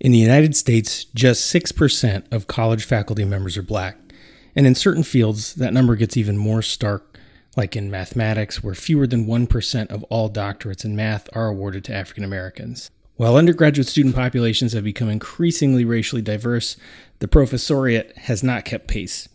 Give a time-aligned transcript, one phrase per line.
[0.00, 3.96] In the United States, just 6% of college faculty members are black.
[4.56, 7.18] And in certain fields, that number gets even more stark,
[7.56, 11.94] like in mathematics, where fewer than 1% of all doctorates in math are awarded to
[11.94, 12.90] African Americans.
[13.16, 16.76] While undergraduate student populations have become increasingly racially diverse,
[17.20, 19.28] the professoriate has not kept pace.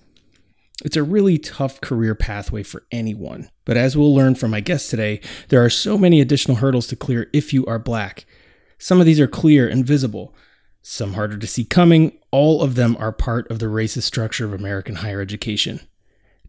[0.84, 3.50] It's a really tough career pathway for anyone.
[3.66, 6.96] But as we'll learn from my guest today, there are so many additional hurdles to
[6.96, 8.26] clear if you are black.
[8.78, 10.36] Some of these are clear and visible,
[10.90, 12.18] some harder to see coming.
[12.32, 15.82] All of them are part of the racist structure of American higher education.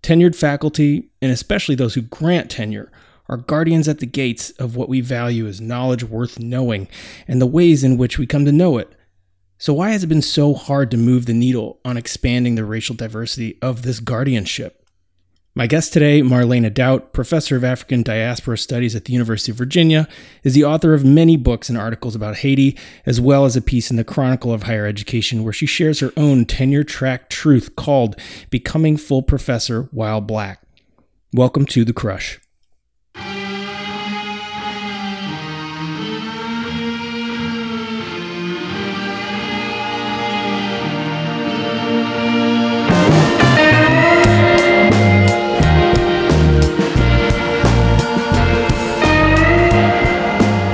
[0.00, 2.92] Tenured faculty, and especially those who grant tenure,
[3.28, 6.86] are guardians at the gates of what we value as knowledge worth knowing
[7.26, 8.94] and the ways in which we come to know it.
[9.58, 12.94] So, why has it been so hard to move the needle on expanding the racial
[12.94, 14.77] diversity of this guardianship?
[15.58, 20.06] My guest today, Marlene Daut, professor of African diaspora studies at the University of Virginia,
[20.44, 23.90] is the author of many books and articles about Haiti, as well as a piece
[23.90, 28.14] in the Chronicle of Higher Education where she shares her own tenure track truth called
[28.50, 30.62] Becoming Full Professor While Black.
[31.32, 32.38] Welcome to The Crush.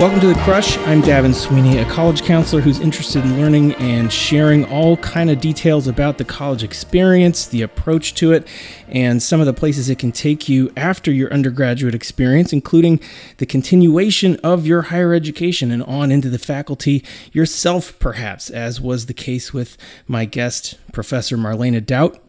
[0.05, 0.77] Welcome to The Crush.
[0.81, 5.41] I'm Davin Sweeney, a college counselor who's interested in learning and sharing all kind of
[5.41, 8.47] details about the college experience, the approach to it,
[8.87, 13.01] and some of the places it can take you after your undergraduate experience, including
[13.39, 17.03] the continuation of your higher education and on into the faculty
[17.33, 22.24] yourself, perhaps, as was the case with my guest, Professor Marlene Daut.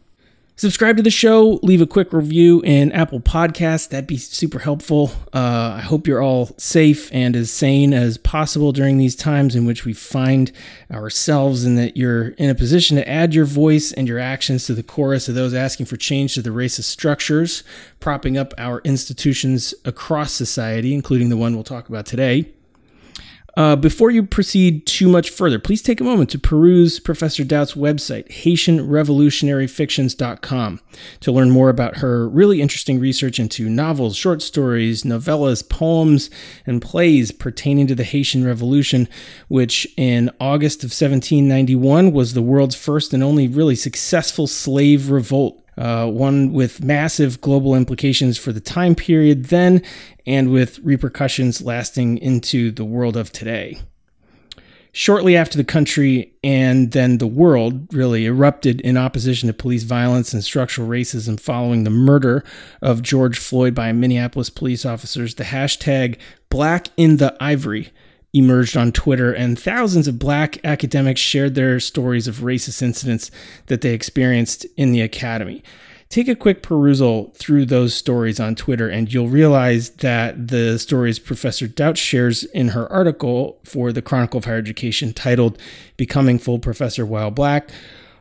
[0.57, 3.89] Subscribe to the show, leave a quick review in Apple Podcasts.
[3.89, 5.11] That'd be super helpful.
[5.33, 9.65] Uh, I hope you're all safe and as sane as possible during these times in
[9.65, 10.53] which we find
[10.89, 14.73] ourselves, and that you're in a position to add your voice and your actions to
[14.73, 17.65] the chorus of those asking for change to the racist structures
[17.99, 22.54] propping up our institutions across society, including the one we'll talk about today.
[23.57, 27.73] Uh, before you proceed too much further, please take a moment to peruse Professor Daut's
[27.73, 30.81] website, HaitianRevolutionaryFictions.com,
[31.21, 36.29] to learn more about her really interesting research into novels, short stories, novellas, poems,
[36.65, 39.07] and plays pertaining to the Haitian Revolution,
[39.47, 45.64] which in August of 1791 was the world's first and only really successful slave revolt
[45.77, 49.81] uh, one with massive global implications for the time period then
[50.25, 53.79] and with repercussions lasting into the world of today.
[54.97, 60.31] Shortly after the country and then the world really erupted in opposition to police violence
[60.31, 62.45] and structural racism following the murder
[62.81, 66.17] of George Floyd by Minneapolis police officers, the hashtag
[66.49, 67.91] Black in the Ivory
[68.35, 73.31] emerged on Twitter, and thousands of black academics shared their stories of racist incidents
[73.67, 75.63] that they experienced in the academy.
[76.09, 81.17] Take a quick perusal through those stories on Twitter, and you'll realize that the stories
[81.17, 85.57] Professor Daut shares in her article for the Chronicle of Higher Education titled
[85.97, 87.69] Becoming Full Professor While Black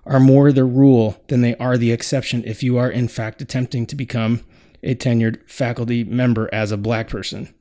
[0.06, 3.86] are more the rule than they are the exception if you are, in fact, attempting
[3.86, 4.40] to become
[4.82, 7.53] a tenured faculty member as a black person.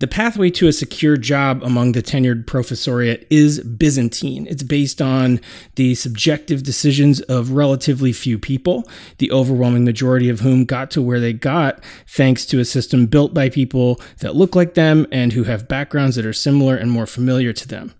[0.00, 4.46] The pathway to a secure job among the tenured professoriate is Byzantine.
[4.48, 5.40] It's based on
[5.74, 8.88] the subjective decisions of relatively few people,
[9.18, 13.34] the overwhelming majority of whom got to where they got thanks to a system built
[13.34, 17.06] by people that look like them and who have backgrounds that are similar and more
[17.06, 17.92] familiar to them.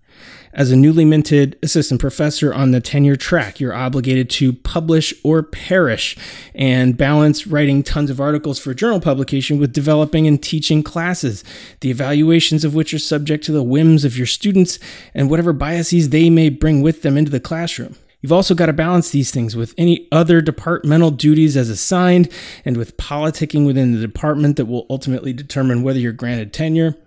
[0.59, 5.41] As a newly minted assistant professor on the tenure track, you're obligated to publish or
[5.41, 6.17] perish
[6.53, 11.45] and balance writing tons of articles for journal publication with developing and teaching classes,
[11.79, 14.79] the evaluations of which are subject to the whims of your students
[15.13, 17.95] and whatever biases they may bring with them into the classroom.
[18.19, 22.29] You've also got to balance these things with any other departmental duties as assigned
[22.65, 26.97] and with politicking within the department that will ultimately determine whether you're granted tenure.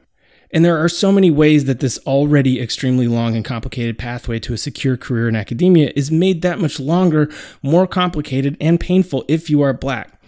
[0.53, 4.53] And there are so many ways that this already extremely long and complicated pathway to
[4.53, 7.31] a secure career in academia is made that much longer,
[7.63, 10.21] more complicated, and painful if you are black.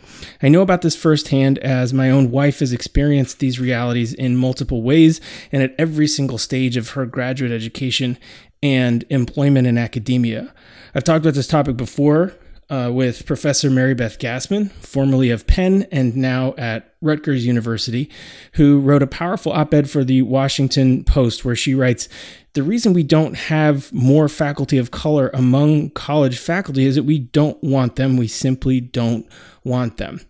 [0.43, 4.83] I know about this firsthand as my own wife has experienced these realities in multiple
[4.83, 5.21] ways
[5.53, 8.17] and at every single stage of her graduate education
[8.63, 10.55] and employment in academia.
[10.95, 12.35] I've talked about this topic before
[12.71, 18.11] uh, with Professor Marybeth Gasman, formerly of Penn and now at Rutgers University,
[18.55, 22.09] who wrote a powerful op ed for the Washington Post where she writes
[22.55, 27.19] The reason we don't have more faculty of color among college faculty is that we
[27.19, 28.17] don't want them.
[28.17, 29.27] We simply don't
[29.63, 30.21] want them.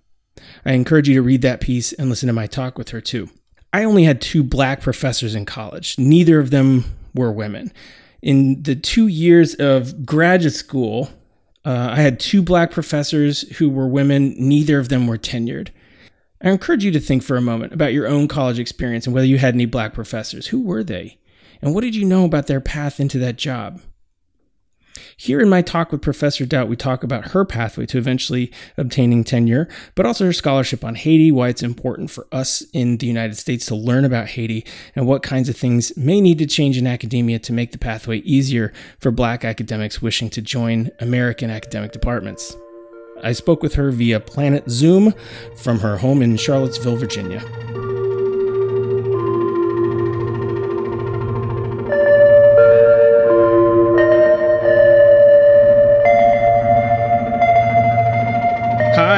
[0.64, 3.30] I encourage you to read that piece and listen to my talk with her too.
[3.72, 6.84] I only had two black professors in college, neither of them
[7.14, 7.72] were women.
[8.22, 11.10] In the two years of graduate school,
[11.64, 14.34] uh, I had two black professors who were women.
[14.38, 15.68] Neither of them were tenured.
[16.42, 19.26] I encourage you to think for a moment about your own college experience and whether
[19.26, 20.48] you had any black professors.
[20.48, 21.18] Who were they?
[21.62, 23.80] And what did you know about their path into that job?
[25.16, 29.24] Here in my talk with Professor Daut, we talk about her pathway to eventually obtaining
[29.24, 33.36] tenure, but also her scholarship on Haiti, why it's important for us in the United
[33.36, 34.64] States to learn about Haiti,
[34.94, 38.18] and what kinds of things may need to change in academia to make the pathway
[38.18, 42.56] easier for Black academics wishing to join American academic departments.
[43.22, 45.14] I spoke with her via Planet Zoom
[45.56, 47.93] from her home in Charlottesville, Virginia.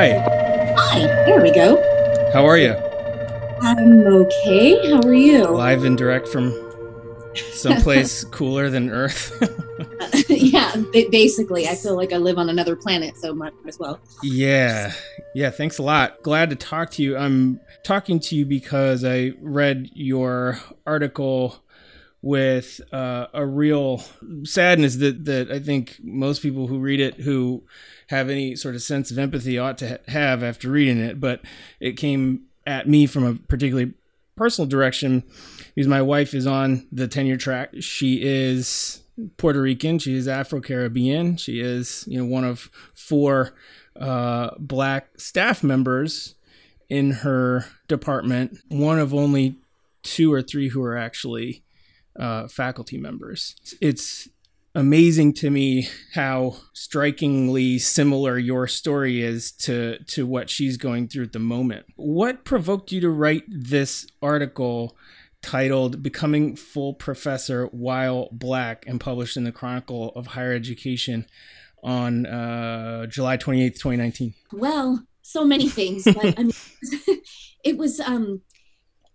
[0.06, 0.75] Hi.
[0.76, 1.82] Hi, there we go.
[2.32, 2.76] How are you?
[3.61, 4.88] I'm okay.
[4.88, 5.47] How are you?
[5.47, 6.55] Live and direct from
[7.35, 9.32] someplace cooler than Earth.
[10.29, 10.76] yeah,
[11.11, 13.99] basically, I feel like I live on another planet, so much as well.
[14.23, 14.93] Yeah,
[15.35, 15.50] yeah.
[15.50, 16.23] Thanks a lot.
[16.23, 17.17] Glad to talk to you.
[17.17, 21.64] I'm talking to you because I read your article
[22.23, 24.05] with uh, a real
[24.44, 27.64] sadness that that I think most people who read it who
[28.08, 31.20] have any sort of sense of empathy ought to have after reading it.
[31.20, 31.41] But
[31.81, 33.94] it came at me from a particularly
[34.37, 35.25] personal direction
[35.75, 37.70] because my wife is on the tenure track.
[37.81, 39.03] She is
[39.38, 39.99] Puerto Rican.
[39.99, 41.37] She is Afro Caribbean.
[41.37, 43.55] She is, you know, one of four
[43.99, 46.35] uh, black staff members
[46.88, 48.59] in her department.
[48.69, 49.56] One of only
[50.02, 51.64] two or three who are actually
[52.19, 53.56] uh, faculty members.
[53.81, 54.29] It's
[54.76, 61.25] amazing to me how strikingly similar your story is to to what she's going through
[61.25, 61.87] at the moment.
[61.96, 64.96] What provoked you to write this article
[65.43, 71.26] titled Becoming Full Professor While Black and published in the Chronicle of Higher Education
[71.82, 74.34] on uh, July 28th, 2019?
[74.52, 76.52] Well, so many things, but I mean,
[77.64, 78.43] it was um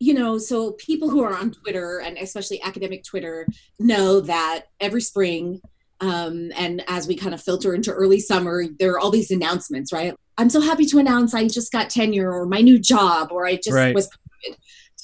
[0.01, 3.45] you know, so people who are on Twitter and especially academic Twitter
[3.77, 5.61] know that every spring,
[5.99, 9.93] um, and as we kind of filter into early summer, there are all these announcements,
[9.93, 10.15] right?
[10.39, 13.57] I'm so happy to announce I just got tenure or my new job or I
[13.57, 13.93] just right.
[13.93, 14.09] was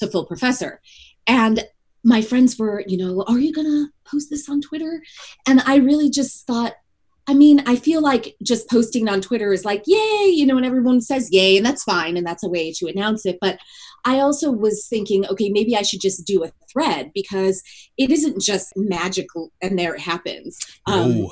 [0.00, 0.80] to full professor.
[1.28, 1.64] And
[2.02, 5.00] my friends were, you know, are you going to post this on Twitter?
[5.46, 6.74] And I really just thought,
[7.28, 10.66] I mean, I feel like just posting on Twitter is like, yay, you know, and
[10.66, 13.36] everyone says yay, and that's fine, and that's a way to announce it.
[13.38, 13.58] But
[14.08, 17.62] I also was thinking, okay, maybe I should just do a thread because
[17.98, 20.58] it isn't just magical and there it happens.
[20.86, 21.28] Um,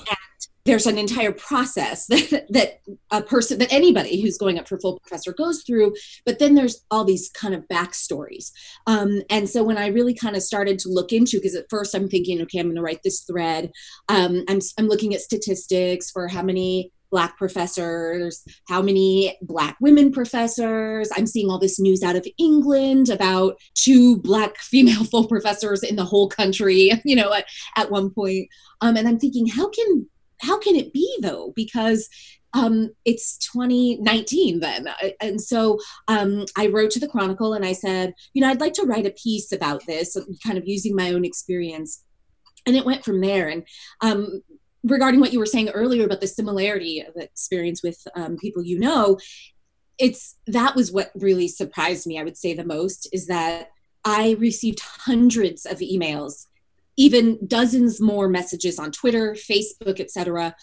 [0.67, 2.81] there's an entire process that, that
[3.11, 5.95] a person that anybody who's going up for full professor goes through
[6.27, 8.51] but then there's all these kind of backstories.
[8.87, 11.95] Um, and so when i really kind of started to look into because at first
[11.95, 13.71] i'm thinking okay i'm going to write this thread.
[14.09, 20.13] Um, I'm, I'm looking at statistics for how many black professors how many black women
[20.13, 25.83] professors i'm seeing all this news out of england about two black female full professors
[25.83, 28.49] in the whole country you know at, at one point
[28.81, 30.07] um, and i'm thinking how can
[30.41, 31.53] how can it be though?
[31.55, 32.09] Because
[32.55, 34.89] um, it's 2019 then.
[35.21, 35.79] And so
[36.09, 39.07] um, I wrote to the Chronicle and I said, you know, I'd like to write
[39.07, 42.03] a piece about this, kind of using my own experience.
[42.67, 43.49] And it went from there.
[43.49, 43.65] And
[44.01, 44.43] um,
[44.87, 48.79] regarding what you were saying earlier about the similarity of experience with um, people you
[48.79, 49.19] know,
[49.99, 52.19] it's that was what really surprised me.
[52.19, 53.71] I would say the most is that
[54.05, 56.47] I received hundreds of emails
[56.97, 60.57] even dozens more messages on Twitter, Facebook, etc.,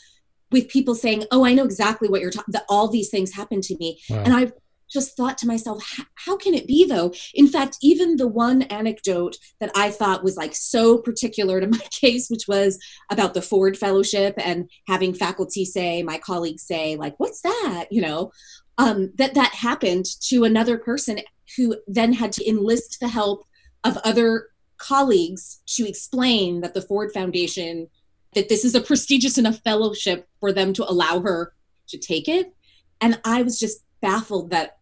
[0.52, 2.52] with people saying, "Oh, I know exactly what you're talking.
[2.52, 4.24] That all these things happened to me," wow.
[4.24, 4.52] and I
[4.92, 5.84] just thought to myself,
[6.16, 7.14] how can it be though?
[7.34, 11.86] In fact, even the one anecdote that I thought was like so particular to my
[11.92, 17.16] case, which was about the Ford Fellowship and having faculty say, my colleagues say, like,
[17.18, 17.86] what's that?
[17.92, 18.32] You know,
[18.78, 21.20] um, that that happened to another person
[21.58, 23.46] who then had to enlist the help
[23.84, 24.48] of other
[24.78, 27.88] colleagues to explain that the Ford Foundation
[28.34, 31.54] that this is a prestigious enough fellowship for them to allow her
[31.88, 32.54] to take it.
[33.00, 34.78] And I was just baffled that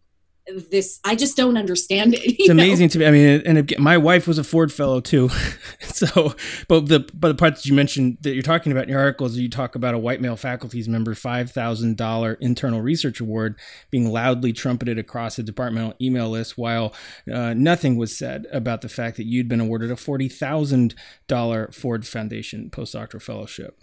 [0.70, 3.06] this i just don't understand it it's amazing to me.
[3.06, 5.30] I mean and my wife was a ford fellow too.
[5.80, 6.34] So
[6.66, 9.36] but the but the part that you mentioned that you're talking about in your articles
[9.36, 13.56] you talk about a white male faculty's member $5000 internal research award
[13.90, 16.92] being loudly trumpeted across the departmental email list while
[17.32, 22.68] uh, nothing was said about the fact that you'd been awarded a $40000 ford foundation
[22.68, 23.80] postdoctoral fellowship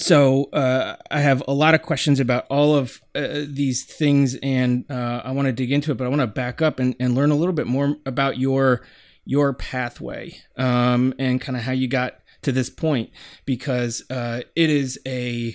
[0.00, 4.84] so uh, I have a lot of questions about all of uh, these things, and
[4.90, 5.96] uh, I want to dig into it.
[5.96, 8.82] But I want to back up and, and learn a little bit more about your
[9.24, 13.10] your pathway um, and kind of how you got to this point
[13.44, 15.54] because uh, it is a,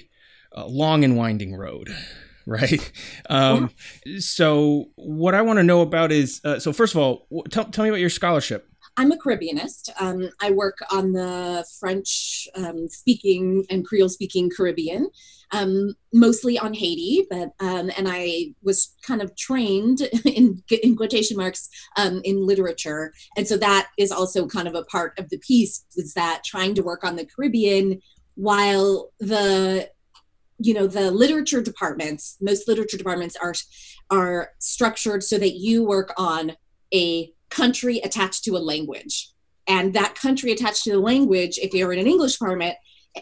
[0.51, 1.89] a, long and winding road.
[2.47, 2.91] Right.
[3.29, 3.69] Um,
[4.17, 7.83] so, what I want to know about is uh, so, first of all, tell, tell
[7.83, 8.67] me about your scholarship.
[8.97, 9.89] I'm a Caribbeanist.
[9.99, 15.09] Um, I work on the French um, speaking and Creole speaking Caribbean
[15.51, 21.37] um, mostly on Haiti, but um, and I was kind of trained in, in quotation
[21.37, 25.37] marks um, in literature, and so that is also kind of a part of the
[25.39, 28.01] piece was that trying to work on the Caribbean
[28.35, 29.89] while the
[30.57, 33.53] you know the literature departments most literature departments are
[34.09, 36.53] are structured so that you work on
[36.93, 39.31] a country attached to a language
[39.67, 42.75] and that country attached to the language if you're in an english department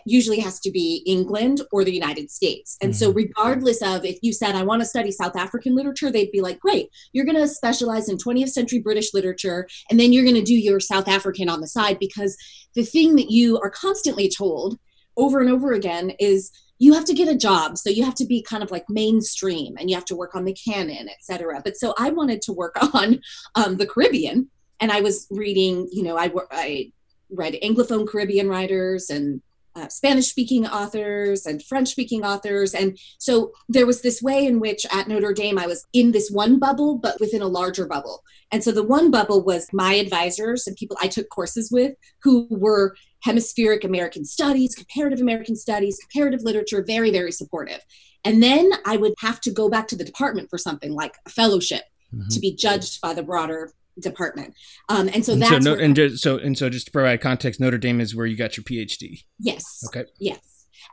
[0.05, 2.77] usually has to be England or the United States.
[2.81, 2.97] And mm-hmm.
[2.97, 6.41] so, regardless of if you said, I want to study South African literature, they'd be
[6.41, 10.35] like, great, you're going to specialize in 20th century British literature, and then you're going
[10.35, 11.97] to do your South African on the side.
[11.99, 12.37] Because
[12.75, 14.77] the thing that you are constantly told
[15.17, 17.77] over and over again is, you have to get a job.
[17.77, 20.45] So you have to be kind of like mainstream and you have to work on
[20.45, 23.21] the canon etc but so i wanted to work on
[23.55, 26.91] um, the caribbean and i was reading you know i, I
[27.29, 29.41] read anglophone caribbean writers and
[29.79, 32.73] uh, Spanish speaking authors and French speaking authors.
[32.73, 36.29] And so there was this way in which at Notre Dame I was in this
[36.29, 38.23] one bubble, but within a larger bubble.
[38.51, 41.93] And so the one bubble was my advisors and people I took courses with
[42.23, 47.81] who were hemispheric American studies, comparative American studies, comparative literature, very, very supportive.
[48.25, 51.29] And then I would have to go back to the department for something like a
[51.29, 51.83] fellowship
[52.13, 52.27] mm-hmm.
[52.29, 54.53] to be judged by the broader department.
[54.89, 57.21] Um, and so and that's so, no, and just, so and so just to provide
[57.21, 59.23] context, Notre Dame is where you got your PhD.
[59.39, 59.83] Yes.
[59.87, 60.05] Okay.
[60.19, 60.39] Yes.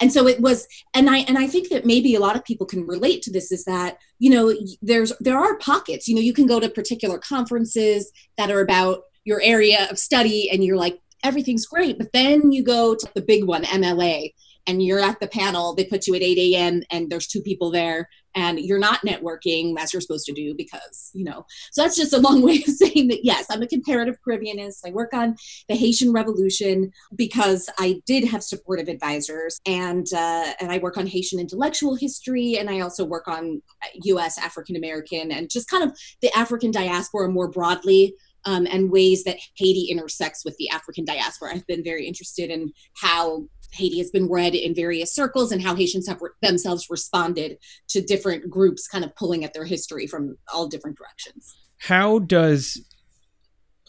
[0.01, 2.67] And so it was, and I and I think that maybe a lot of people
[2.67, 3.51] can relate to this.
[3.51, 6.09] Is that you know there's there are pockets.
[6.09, 10.51] You know you can go to particular conferences that are about your area of study,
[10.51, 14.33] and you're like everything's great, but then you go to the big one, MLA,
[14.67, 16.83] and you're at the panel, they put you at 8 a.m.
[16.91, 21.11] and there's two people there and you're not networking as you're supposed to do because,
[21.15, 24.17] you know, so that's just a long way of saying that, yes, I'm a comparative
[24.23, 24.87] Caribbeanist.
[24.87, 25.35] I work on
[25.69, 31.07] the Haitian Revolution because I did have supportive advisors and, uh, and I work on
[31.07, 33.63] Haitian intellectual history and I also work on
[34.05, 38.15] US African American and just kind of the African diaspora more broadly
[38.47, 41.55] um, and ways that Haiti intersects with the African diaspora.
[41.55, 45.75] I've been very interested in how Haiti has been read in various circles and how
[45.75, 47.59] Haitians have re- themselves responded
[47.89, 51.57] to different groups kind of pulling at their history from all different directions.
[51.79, 52.81] How does,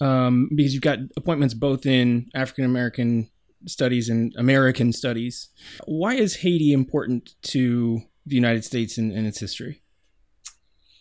[0.02, 3.30] um, because you've got appointments both in African American
[3.66, 5.50] studies and American studies,
[5.86, 9.82] why is Haiti important to the United States and, its history?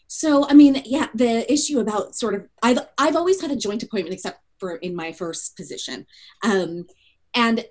[0.06, 3.82] So, I mean, yeah, the issue about sort of, I've, I've always had a joint
[3.82, 6.06] appointment except for in my first position.
[6.44, 6.86] Um,
[7.34, 7.64] and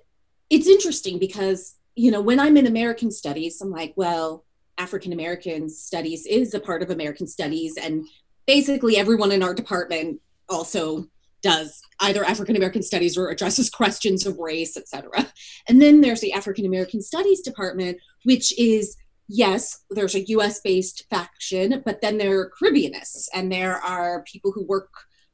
[0.50, 4.44] it's interesting because you know when i'm in american studies i'm like well
[4.78, 8.06] african american studies is a part of american studies and
[8.46, 11.06] basically everyone in our department also
[11.42, 15.26] does either african american studies or addresses questions of race etc
[15.68, 18.96] and then there's the african american studies department which is
[19.28, 24.52] yes there's a us based faction but then there are caribbeanists and there are people
[24.52, 24.90] who work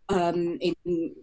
[0.08, 1.14] um, in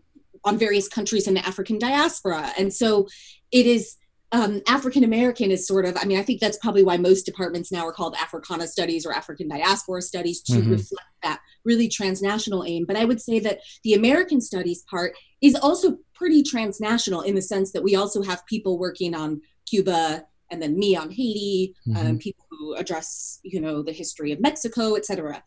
[0.43, 2.51] on various countries in the African diaspora.
[2.57, 3.07] And so
[3.51, 3.95] it is
[4.31, 7.71] um, African American is sort of, I mean, I think that's probably why most departments
[7.71, 10.71] now are called Africana Studies or African Diaspora Studies to mm-hmm.
[10.71, 12.85] reflect that really transnational aim.
[12.85, 17.41] But I would say that the American Studies part is also pretty transnational in the
[17.41, 21.95] sense that we also have people working on Cuba and then me on Haiti, um,
[21.95, 22.07] mm-hmm.
[22.07, 25.43] um, people who address, you know, the history of Mexico, et cetera.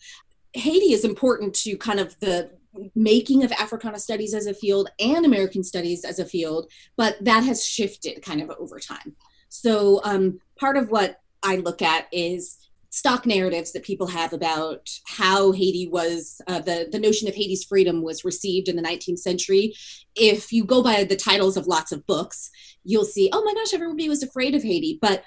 [0.54, 2.50] Haiti is important to kind of the
[2.95, 7.45] making of Africana studies as a field and American studies as a field, but that
[7.45, 9.14] has shifted kind of over time.
[9.49, 12.59] So um, part of what I look at is
[12.93, 17.64] stock narratives that people have about how Haiti was, uh, the, the notion of Haiti's
[17.64, 19.75] freedom was received in the 19th century.
[20.14, 22.50] If you go by the titles of lots of books,
[22.85, 24.99] you'll see, oh my gosh, everybody was afraid of Haiti.
[25.00, 25.25] But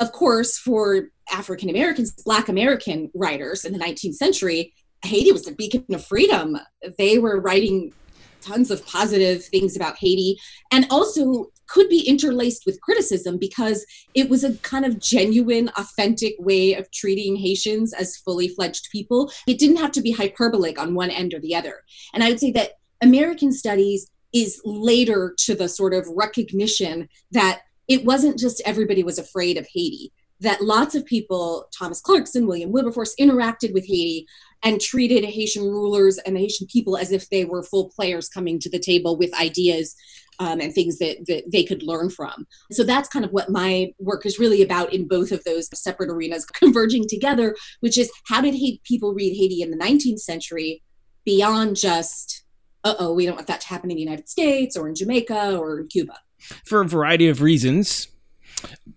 [0.00, 4.74] of course, for African Americans, Black American writers in the 19th century,
[5.04, 6.58] Haiti was a beacon of freedom.
[6.98, 7.92] They were writing
[8.40, 10.38] tons of positive things about Haiti
[10.72, 16.34] and also could be interlaced with criticism because it was a kind of genuine, authentic
[16.38, 19.30] way of treating Haitians as fully fledged people.
[19.46, 21.82] It didn't have to be hyperbolic on one end or the other.
[22.14, 27.60] And I would say that American studies is later to the sort of recognition that
[27.86, 32.70] it wasn't just everybody was afraid of Haiti that lots of people, Thomas Clarkson, William
[32.70, 34.26] Wilberforce, interacted with Haiti
[34.62, 38.58] and treated Haitian rulers and the Haitian people as if they were full players coming
[38.60, 39.94] to the table with ideas
[40.40, 42.46] um, and things that, that they could learn from.
[42.72, 46.10] So that's kind of what my work is really about in both of those separate
[46.10, 50.82] arenas converging together, which is how did people read Haiti in the 19th century
[51.24, 52.44] beyond just,
[52.84, 55.56] uh oh, we don't want that to happen in the United States or in Jamaica
[55.56, 56.18] or in Cuba.
[56.64, 58.08] For a variety of reasons,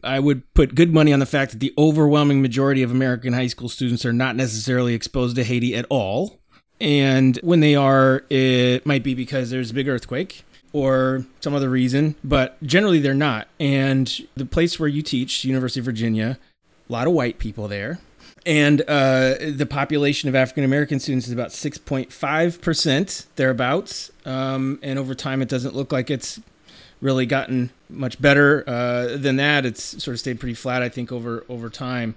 [0.03, 3.47] I would put good money on the fact that the overwhelming majority of American high
[3.47, 6.39] school students are not necessarily exposed to Haiti at all.
[6.79, 11.69] And when they are, it might be because there's a big earthquake or some other
[11.69, 13.47] reason, but generally they're not.
[13.59, 16.39] And the place where you teach, University of Virginia,
[16.89, 17.99] a lot of white people there.
[18.45, 24.11] And uh, the population of African American students is about 6.5%, thereabouts.
[24.25, 26.39] Um, and over time, it doesn't look like it's
[27.01, 29.65] really gotten much better uh, than that.
[29.65, 32.15] It's sort of stayed pretty flat, I think, over over time.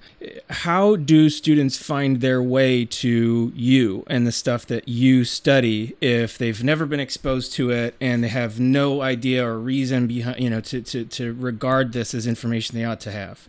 [0.48, 6.38] How do students find their way to you and the stuff that you study if
[6.38, 10.50] they've never been exposed to it and they have no idea or reason behind, you
[10.50, 13.48] know, to to, to regard this as information they ought to have?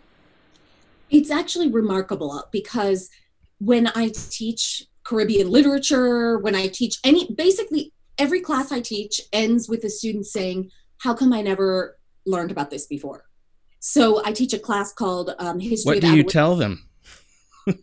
[1.12, 3.10] It's actually remarkable because
[3.60, 9.70] when I teach Caribbean literature, when I teach any, basically every class I teach ends
[9.70, 13.25] with the student saying how come I never learned about this before?
[13.79, 15.95] So I teach a class called um, History.
[15.95, 16.89] What do you tell them?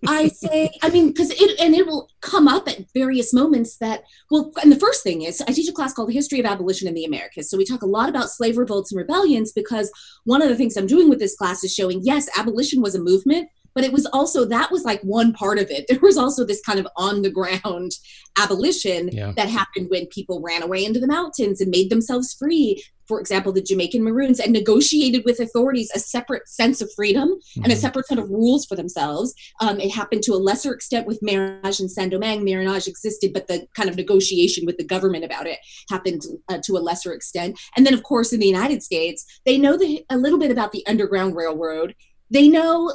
[0.06, 4.04] I say, I mean, because it and it will come up at various moments that
[4.30, 6.88] well, and the first thing is I teach a class called the History of Abolition
[6.88, 7.50] in the Americas.
[7.50, 9.90] So we talk a lot about slave revolts and rebellions because
[10.24, 13.02] one of the things I'm doing with this class is showing yes, abolition was a
[13.02, 16.44] movement, but it was also that was like one part of it there was also
[16.44, 17.92] this kind of on the ground
[18.38, 19.32] abolition yeah.
[19.36, 23.52] that happened when people ran away into the mountains and made themselves free for example
[23.52, 27.62] the jamaican maroons and negotiated with authorities a separate sense of freedom mm-hmm.
[27.62, 27.80] and a mm-hmm.
[27.80, 31.80] separate set of rules for themselves um, it happened to a lesser extent with marronage
[31.80, 35.58] and saint-domingue marronage existed but the kind of negotiation with the government about it
[35.90, 39.58] happened uh, to a lesser extent and then of course in the united states they
[39.58, 41.94] know the, a little bit about the underground railroad
[42.30, 42.92] they know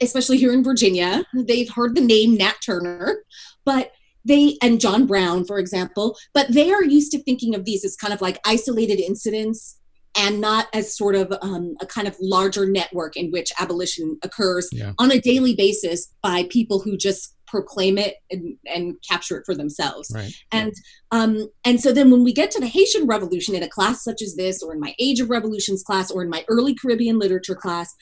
[0.00, 1.24] especially here in Virginia.
[1.34, 3.24] They've heard the name Nat Turner,
[3.64, 3.92] but
[4.24, 7.96] they and John Brown, for example, but they are used to thinking of these as
[7.96, 9.78] kind of like isolated incidents
[10.16, 14.68] and not as sort of um, a kind of larger network in which abolition occurs
[14.72, 14.92] yeah.
[14.98, 19.54] on a daily basis by people who just proclaim it and, and capture it for
[19.54, 20.10] themselves.
[20.14, 20.32] Right.
[20.52, 20.72] And
[21.10, 24.22] um, and so then when we get to the Haitian Revolution in a class such
[24.22, 27.56] as this, or in my Age of Revolutions class, or in my early Caribbean literature
[27.56, 27.94] class,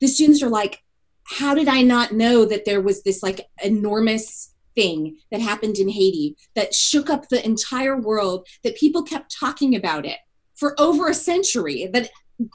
[0.00, 0.80] the students are like,
[1.24, 5.88] how did I not know that there was this like enormous thing that happened in
[5.88, 10.18] Haiti that shook up the entire world, that people kept talking about it
[10.54, 12.10] for over a century, that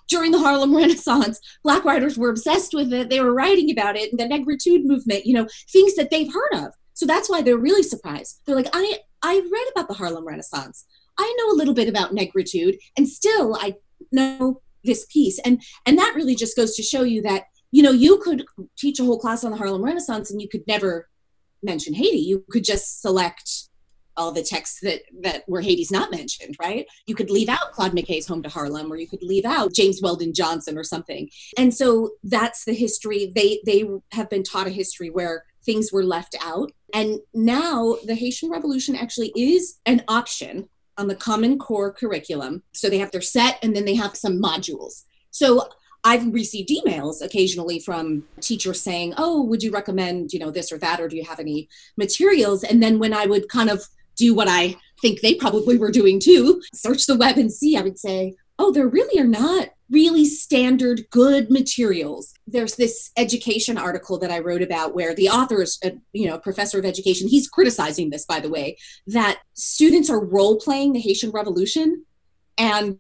[0.10, 3.10] during the Harlem Renaissance, Black writers were obsessed with it.
[3.10, 6.65] They were writing about it, and the Negritude movement, you know, things that they've heard
[6.65, 6.73] of.
[6.93, 8.41] So that's why they're really surprised.
[8.45, 10.86] They're like, I, I read about the Harlem Renaissance.
[11.19, 13.75] I know a little bit about Negritude, and still I
[14.12, 15.39] know this piece.
[15.39, 18.45] And and that really just goes to show you that you know, you could
[18.77, 21.08] teach a whole class on the Harlem Renaissance and you could never
[21.63, 22.17] mention Haiti.
[22.17, 23.67] You could just select
[24.15, 26.88] all the texts that that where Haiti's not mentioned, right?
[27.06, 30.01] You could leave out Claude McKay's Home to Harlem, or you could leave out James
[30.01, 31.30] Weldon Johnson or something.
[31.58, 33.32] And so that's the history.
[33.36, 36.71] They they have been taught a history where things were left out.
[36.93, 42.63] And now the Haitian Revolution actually is an option on the Common Core curriculum.
[42.73, 45.03] So they have their set and then they have some modules.
[45.30, 45.69] So
[46.08, 50.78] I've received emails occasionally from teachers saying, "Oh, would you recommend, you know, this or
[50.78, 51.67] that or do you have any
[51.98, 53.84] materials?" And then when I would kind of
[54.15, 57.82] do what I think they probably were doing too, search the web and see, I
[57.82, 64.17] would say, "Oh, there really are not really standard good materials." There's this education article
[64.20, 67.28] that I wrote about where the author is, a, you know, a professor of education.
[67.28, 72.06] He's criticizing this, by the way, that students are role playing the Haitian Revolution
[72.58, 72.98] and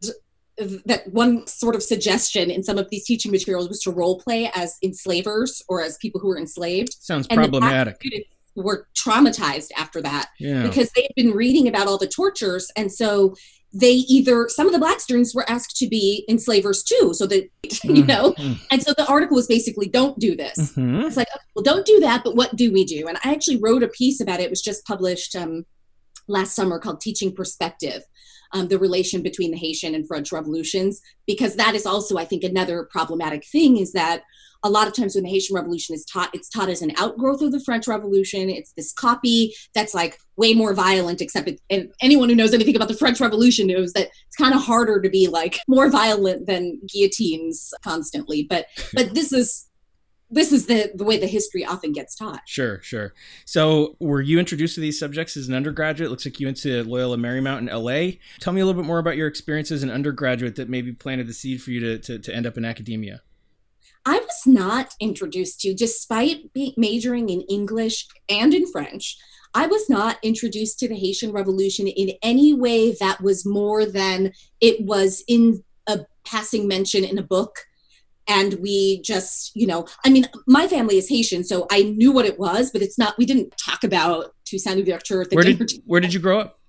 [0.57, 4.51] that one sort of suggestion in some of these teaching materials was to role play
[4.55, 6.93] as enslavers or as people who were enslaved.
[6.99, 8.01] Sounds and problematic.
[8.55, 10.63] Were traumatized after that yeah.
[10.63, 13.35] because they had been reading about all the tortures, and so
[13.71, 17.47] they either some of the black students were asked to be enslavers too, so that
[17.83, 18.53] you know, mm-hmm.
[18.71, 20.57] and so the article was basically don't do this.
[20.57, 21.01] Mm-hmm.
[21.01, 23.07] It's like, okay, well, don't do that, but what do we do?
[23.07, 24.45] And I actually wrote a piece about it.
[24.45, 25.67] It was just published um,
[26.27, 28.01] last summer called Teaching Perspective
[28.53, 32.43] um, the relation between the Haitian and French revolutions, because that is also, I think,
[32.43, 34.23] another problematic thing is that
[34.63, 37.41] a lot of times when the Haitian Revolution is taught, it's taught as an outgrowth
[37.41, 38.49] of the French Revolution.
[38.49, 42.75] It's this copy that's like way more violent, except it, and anyone who knows anything
[42.75, 46.47] about the French Revolution knows that it's kind of harder to be like more violent
[46.47, 48.47] than guillotines constantly.
[48.49, 49.67] But but this is
[50.29, 52.41] this is the the way the history often gets taught.
[52.45, 53.13] Sure, sure.
[53.45, 56.07] So, were you introduced to these subjects as an undergraduate?
[56.07, 58.19] It looks like you went to Loyola Marymount in LA.
[58.39, 61.27] Tell me a little bit more about your experience as an undergraduate that maybe planted
[61.27, 63.21] the seed for you to, to, to end up in academia.
[64.05, 69.17] I was not introduced to, despite majoring in English and in French,
[69.53, 74.33] I was not introduced to the Haitian Revolution in any way that was more than
[74.61, 77.65] it was in a passing mention in a book
[78.27, 82.25] and we just you know i mean my family is haitian so i knew what
[82.25, 86.13] it was but it's not we didn't talk about toussaint louverture where did, where did
[86.13, 86.59] you grow up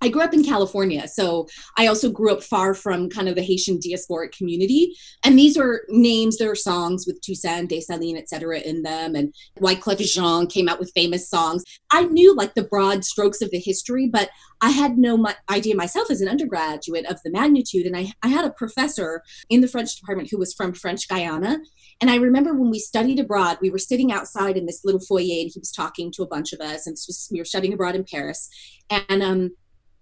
[0.00, 1.46] I grew up in California, so
[1.78, 4.94] I also grew up far from kind of the Haitian diasporic community.
[5.24, 9.14] And these are names, there are songs with Toussaint, Dessalines, et cetera, in them.
[9.14, 11.64] And Wyclef Jean came out with famous songs.
[11.92, 14.28] I knew like the broad strokes of the history, but
[14.60, 17.86] I had no idea myself as an undergraduate of the magnitude.
[17.86, 21.58] And I, I had a professor in the French department who was from French Guiana.
[22.00, 25.40] And I remember when we studied abroad, we were sitting outside in this little foyer
[25.40, 26.86] and he was talking to a bunch of us.
[26.86, 28.48] And was, we were studying abroad in Paris.
[28.90, 29.50] And um,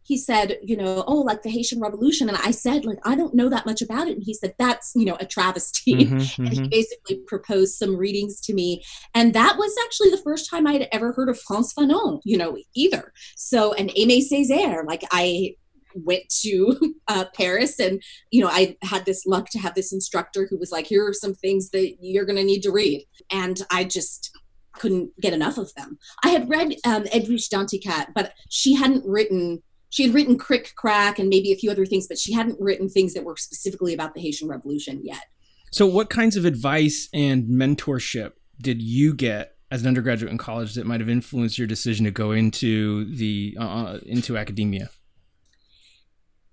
[0.05, 2.29] he said, you know, oh, like the Haitian Revolution.
[2.29, 4.17] And I said, like, I don't know that much about it.
[4.17, 5.95] And he said, that's, you know, a travesty.
[5.95, 6.13] Mm-hmm,
[6.43, 6.63] and mm-hmm.
[6.65, 8.85] he basically proposed some readings to me.
[9.15, 12.59] And that was actually the first time I'd ever heard of Frantz Fanon, you know,
[12.75, 13.13] either.
[13.37, 15.57] So, and Aimé Césaire, like I
[15.95, 20.47] went to uh, Paris and, you know, I had this luck to have this instructor
[20.51, 23.07] who was like, here are some things that you're going to need to read.
[23.31, 24.37] And I just,
[24.75, 25.97] couldn't get enough of them.
[26.25, 29.63] I had read um, Edwige Danticat, but she hadn't written
[29.95, 32.89] she had written Krik Krak and maybe a few other things, but she hadn't written
[32.89, 35.27] things that were specifically about the Haitian Revolution yet.
[35.71, 40.75] So, what kinds of advice and mentorship did you get as an undergraduate in college
[40.75, 44.91] that might have influenced your decision to go into the uh, uh into academia?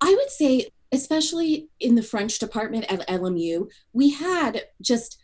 [0.00, 5.20] I would say, especially in the French department at LMU, we had just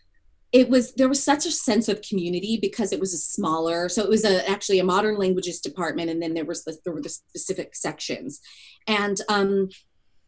[0.53, 4.03] it was there was such a sense of community because it was a smaller so
[4.03, 7.03] it was a actually a modern languages department and then there was the, there were
[7.03, 8.41] the specific sections.
[8.87, 9.69] And um,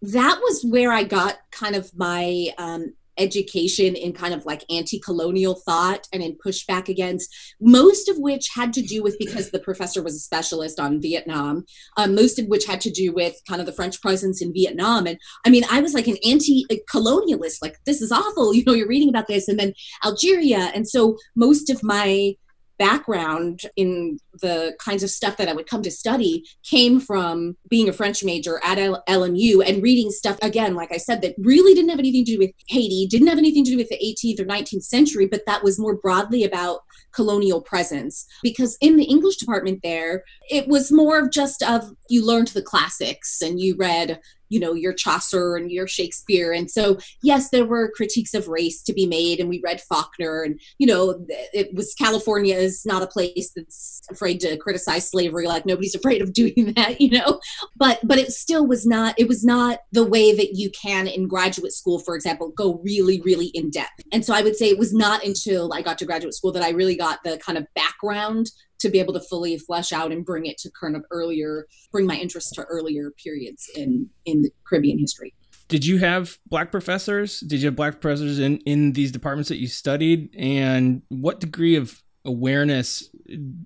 [0.02, 5.54] that was where i got kind of my um, education in kind of like anti-colonial
[5.54, 10.02] thought and in pushback against most of which had to do with because the professor
[10.02, 11.64] was a specialist on vietnam
[11.96, 15.06] um, most of which had to do with kind of the french presence in vietnam.
[15.06, 18.88] And i mean i was like an anti-colonialist like this is awful you know you're
[18.88, 20.70] reading about this and then algeria.
[20.74, 22.34] And so most of my
[22.80, 27.90] background in the kinds of stuff that I would come to study came from being
[27.90, 31.74] a French major at L- LMU and reading stuff, again, like I said, that really
[31.74, 34.40] didn't have anything to do with Haiti, didn't have anything to do with the 18th
[34.40, 36.80] or 19th century, but that was more broadly about
[37.12, 38.26] colonial presence.
[38.42, 42.62] Because in the English department there, it was more of just of you learned the
[42.62, 44.18] classics and you read
[44.50, 46.52] you know your chaucer and your shakespeare.
[46.52, 50.42] And so yes there were critiques of race to be made and we read faulkner
[50.42, 55.46] and you know it was california is not a place that's afraid to criticize slavery
[55.46, 57.40] like nobody's afraid of doing that you know?
[57.76, 61.28] But but it still was not it was not the way that you can in
[61.28, 64.02] graduate school for example go really really in depth.
[64.12, 66.62] And so i would say it was not until i got to graduate school that
[66.62, 70.24] i really got the kind of background to be able to fully flesh out and
[70.24, 74.50] bring it to kind of earlier, bring my interest to earlier periods in in the
[74.66, 75.34] Caribbean history.
[75.68, 77.40] Did you have black professors?
[77.40, 80.34] Did you have black professors in in these departments that you studied?
[80.36, 83.08] And what degree of awareness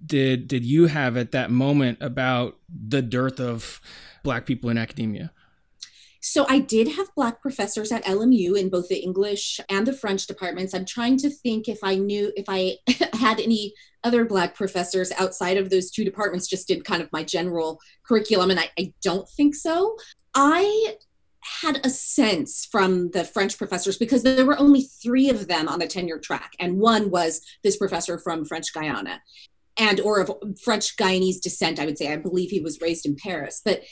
[0.07, 3.81] did did you have at that moment about the dearth of
[4.22, 5.33] black people in academia?
[6.27, 10.27] So I did have Black professors at LMU in both the English and the French
[10.27, 10.73] departments.
[10.73, 12.79] I'm trying to think if I knew if I
[13.13, 17.25] had any other Black professors outside of those two departments, just did kind of my
[17.25, 19.99] general curriculum, and I, I don't think so.
[20.35, 20.95] I
[21.63, 25.79] had a sense from the French professors because there were only three of them on
[25.79, 29.21] the tenure track, and one was this professor from French Guiana
[29.77, 30.33] and or of
[30.63, 32.11] French Guyanese descent, I would say.
[32.11, 33.61] I believe he was raised in Paris.
[33.63, 33.83] But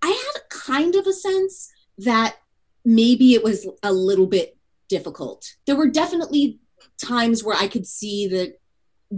[0.00, 1.71] I had kind of a sense
[2.04, 2.36] that
[2.84, 4.56] maybe it was a little bit
[4.88, 5.44] difficult.
[5.66, 6.58] There were definitely
[7.02, 8.58] times where I could see that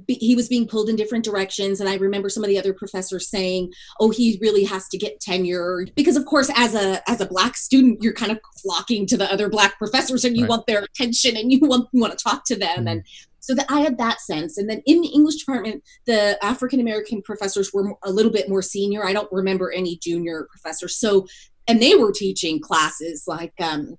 [0.09, 3.29] he was being pulled in different directions and i remember some of the other professors
[3.29, 7.27] saying oh he really has to get tenure because of course as a as a
[7.27, 10.51] black student you're kind of flocking to the other black professors and you right.
[10.51, 12.89] want their attention and you want you want to talk to them mm-hmm.
[12.89, 13.05] and
[13.41, 17.23] so that i had that sense and then in the english department the african american
[17.23, 21.27] professors were a little bit more senior i don't remember any junior professors so
[21.69, 23.97] and they were teaching classes like um,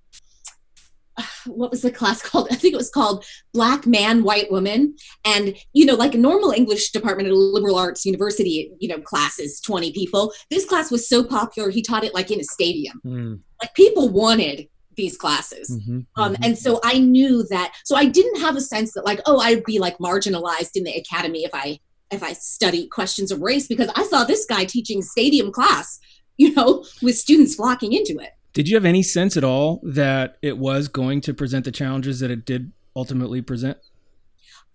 [1.45, 2.47] what was the class called?
[2.51, 4.95] I think it was called Black Man, White Woman.
[5.23, 8.99] And, you know, like a normal English department at a liberal arts university, you know,
[8.99, 10.33] classes, 20 people.
[10.49, 13.01] This class was so popular, he taught it like in a stadium.
[13.05, 13.39] Mm.
[13.61, 15.69] Like people wanted these classes.
[15.69, 16.43] Mm-hmm, um, mm-hmm.
[16.43, 17.73] And so I knew that.
[17.83, 20.93] So I didn't have a sense that like, oh, I'd be like marginalized in the
[20.93, 21.79] academy if I
[22.11, 25.99] if I studied questions of race because I saw this guy teaching stadium class,
[26.37, 28.31] you know, with students flocking into it.
[28.53, 32.19] Did you have any sense at all that it was going to present the challenges
[32.21, 33.77] that it did ultimately present?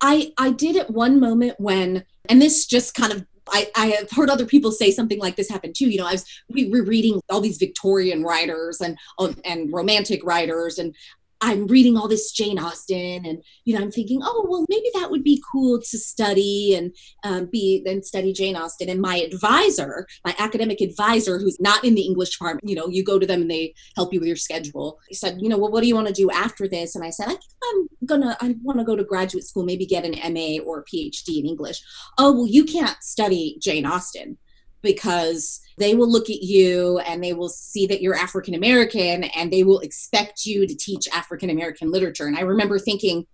[0.01, 4.11] I I did at one moment when, and this just kind of I, I have
[4.11, 5.89] heard other people say something like this happen too.
[5.89, 8.97] You know, I was we were reading all these Victorian writers and
[9.45, 10.95] and romantic writers, and
[11.41, 15.11] I'm reading all this Jane Austen, and you know, I'm thinking, oh, well, maybe that
[15.11, 18.89] would be cool to study and um, be and study Jane Austen.
[18.89, 23.03] And my advisor, my academic advisor, who's not in the English department, you know, you
[23.03, 24.99] go to them and they help you with your schedule.
[25.09, 26.95] He said, you know, well, what do you want to do after this?
[26.95, 27.37] And I said, I
[27.71, 30.85] I'm gonna, I want to go to graduate school, maybe get an MA or a
[30.85, 31.81] PhD in English.
[32.17, 34.37] Oh, well, you can't study Jane Austen
[34.81, 39.51] because they will look at you and they will see that you're African American and
[39.51, 42.27] they will expect you to teach African American literature.
[42.27, 43.25] And I remember thinking,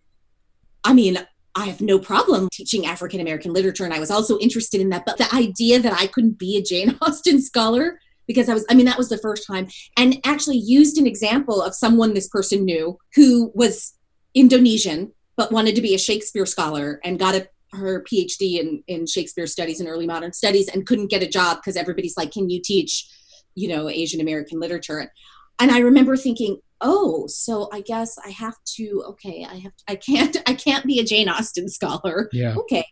[0.83, 1.17] I mean,
[1.55, 3.83] I have no problem teaching African American literature.
[3.83, 5.05] And I was also interested in that.
[5.05, 8.75] But the idea that I couldn't be a Jane Austen scholar, because I was, I
[8.75, 12.63] mean, that was the first time, and actually used an example of someone this person
[12.63, 13.95] knew who was
[14.35, 19.05] Indonesian, but wanted to be a Shakespeare scholar and got a her PhD in, in
[19.05, 22.49] Shakespeare studies and early modern studies and couldn't get a job because everybody's like, can
[22.49, 23.07] you teach,
[23.55, 25.11] you know, Asian American literature?
[25.59, 29.83] And I remember thinking, oh, so I guess I have to, okay, I have, to,
[29.87, 32.29] I can't, I can't be a Jane Austen scholar.
[32.31, 32.55] Yeah.
[32.55, 32.85] Okay.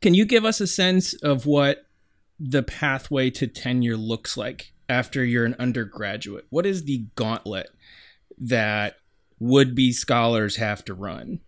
[0.00, 1.86] Can you give us a sense of what
[2.38, 6.46] the pathway to tenure looks like after you're an undergraduate?
[6.50, 7.68] What is the gauntlet
[8.38, 8.96] that
[9.38, 11.40] would be scholars have to run?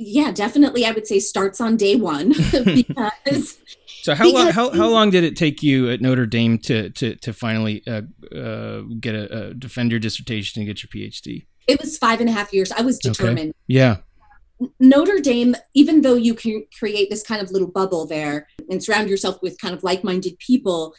[0.00, 0.86] Yeah, definitely.
[0.86, 2.28] I would say starts on day one
[2.64, 3.58] because.
[4.02, 7.16] so how long how, how long did it take you at Notre Dame to to
[7.16, 8.02] to finally uh,
[8.34, 11.46] uh, get a, defend your dissertation and get your PhD?
[11.66, 12.72] It was five and a half years.
[12.72, 13.50] I was determined.
[13.50, 13.54] Okay.
[13.66, 13.96] Yeah.
[14.78, 19.08] Notre Dame, even though you can create this kind of little bubble there and surround
[19.08, 20.94] yourself with kind of like-minded people,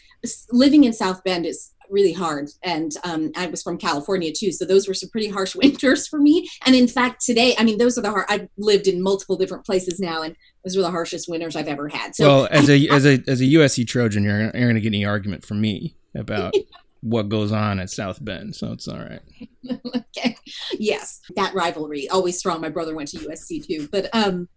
[0.51, 2.49] living in South Bend is really hard.
[2.63, 6.19] And um, I was from California too, so those were some pretty harsh winters for
[6.19, 6.49] me.
[6.65, 8.25] And in fact, today, I mean, those are the hard.
[8.29, 11.87] I've lived in multiple different places now, and those were the harshest winters I've ever
[11.87, 12.15] had.
[12.15, 14.89] So, well, as a as a as a USC Trojan, you're you're going to get
[14.89, 16.53] any argument from me about.
[17.03, 19.21] what goes on at South Bend, so it's all right.
[19.95, 20.37] okay.
[20.73, 22.61] Yes, that rivalry always strong.
[22.61, 24.47] My brother went to USC too, but um,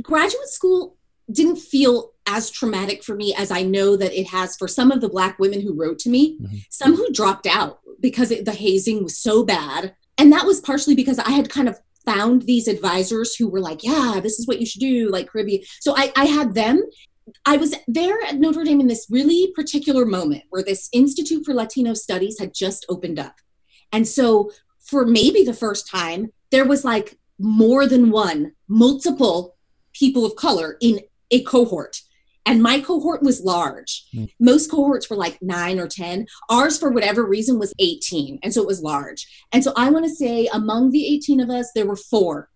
[0.00, 0.96] graduate school
[1.30, 5.00] didn't feel as traumatic for me as I know that it has for some of
[5.00, 6.56] the Black women who wrote to me, mm-hmm.
[6.70, 9.94] some who dropped out because it, the hazing was so bad.
[10.18, 13.82] And that was partially because I had kind of found these advisors who were like,
[13.82, 15.62] yeah, this is what you should do, like Caribbean.
[15.80, 16.82] So I, I had them.
[17.46, 21.54] I was there at Notre Dame in this really particular moment where this Institute for
[21.54, 23.36] Latino Studies had just opened up.
[23.92, 29.56] And so for maybe the first time, there was like more than one, multiple
[29.92, 32.02] people of color in a cohort
[32.44, 34.04] and my cohort was large.
[34.14, 34.30] Mm.
[34.40, 36.26] Most cohorts were like nine or 10.
[36.50, 38.40] Ours, for whatever reason, was 18.
[38.42, 39.26] And so it was large.
[39.52, 42.48] And so I want to say among the 18 of us, there were four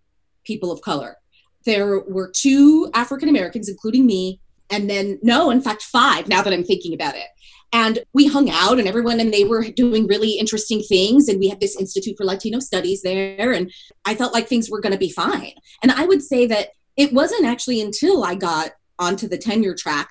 [0.43, 1.17] people of color.
[1.65, 4.39] There were two African Americans, including me.
[4.69, 7.27] And then, no, in fact, five now that I'm thinking about it.
[7.73, 11.27] And we hung out and everyone, and they were doing really interesting things.
[11.27, 13.51] And we had this Institute for Latino Studies there.
[13.51, 13.71] And
[14.05, 15.53] I felt like things were going to be fine.
[15.81, 20.09] And I would say that it wasn't actually until I got onto the tenure track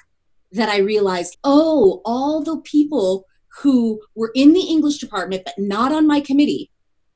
[0.53, 3.25] that I realized, oh, all the people
[3.63, 6.71] who were in the English department, but not on my committee,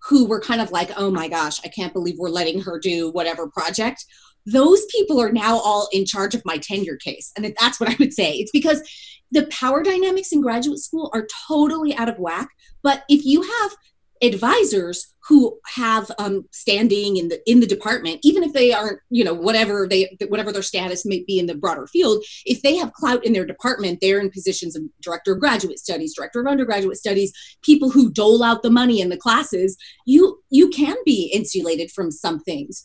[0.09, 3.11] who were kind of like, oh my gosh, I can't believe we're letting her do
[3.11, 4.05] whatever project.
[4.47, 7.31] Those people are now all in charge of my tenure case.
[7.37, 8.33] And that's what I would say.
[8.33, 8.83] It's because
[9.31, 12.49] the power dynamics in graduate school are totally out of whack.
[12.83, 13.77] But if you have
[14.23, 19.25] advisors who have um, standing in the in the department, even if they aren't, you
[19.25, 22.93] know, whatever they whatever their status may be in the broader field, if they have
[22.93, 26.97] clout in their department, they're in positions of director of graduate studies, director of undergraduate
[26.97, 29.77] studies, people who dole out the money in the classes.
[30.07, 32.85] You you can be insulated from some things,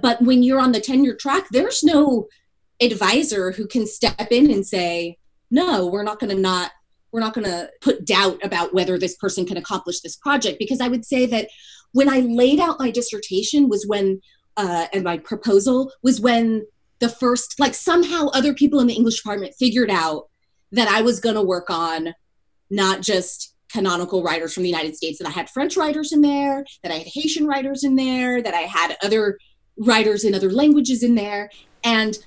[0.00, 2.28] but when you're on the tenure track, there's no
[2.80, 5.18] advisor who can step in and say,
[5.50, 6.72] no, we're not going to not
[7.12, 10.80] we're not going to put doubt about whether this person can accomplish this project because
[10.80, 11.48] i would say that
[11.92, 14.20] when i laid out my dissertation was when
[14.56, 16.66] uh, and my proposal was when
[16.98, 20.28] the first like somehow other people in the english department figured out
[20.70, 22.14] that i was going to work on
[22.70, 26.64] not just canonical writers from the united states that i had french writers in there
[26.82, 29.38] that i had haitian writers in there that i had other
[29.78, 31.50] writers in other languages in there
[31.84, 32.18] and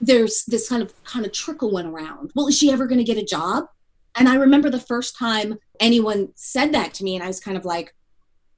[0.00, 2.32] there's this kind of kind of trickle went around.
[2.34, 3.66] Well is she ever going to get a job
[4.16, 7.56] and I remember the first time anyone said that to me and i was kind
[7.56, 7.94] of like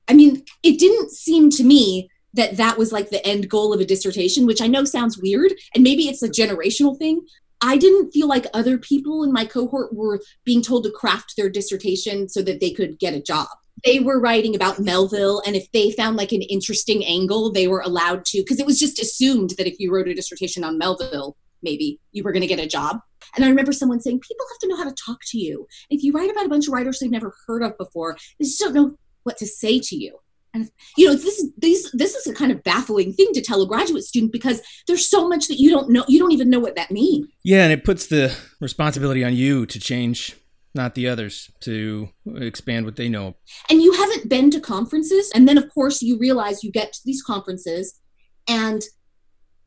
[0.08, 3.80] i mean it didn't seem to me that that was like the end goal of
[3.80, 7.24] a dissertation which i know sounds weird and maybe it's a generational thing
[7.62, 11.48] i didn't feel like other people in my cohort were being told to craft their
[11.48, 13.48] dissertation so that they could get a job
[13.84, 17.80] they were writing about melville and if they found like an interesting angle they were
[17.80, 21.36] allowed to because it was just assumed that if you wrote a dissertation on melville
[21.62, 23.00] maybe you were going to get a job.
[23.34, 25.66] And I remember someone saying, people have to know how to talk to you.
[25.90, 28.60] If you write about a bunch of writers they've never heard of before, they just
[28.60, 30.18] don't know what to say to you.
[30.54, 33.66] And you know, this this this is a kind of baffling thing to tell a
[33.66, 36.04] graduate student because there's so much that you don't know.
[36.08, 37.26] You don't even know what that means.
[37.42, 40.36] Yeah, and it puts the responsibility on you to change
[40.74, 43.36] not the others to expand what they know.
[43.70, 45.30] And you haven't been to conferences.
[45.34, 47.98] And then, of course, you realize you get to these conferences
[48.48, 48.82] and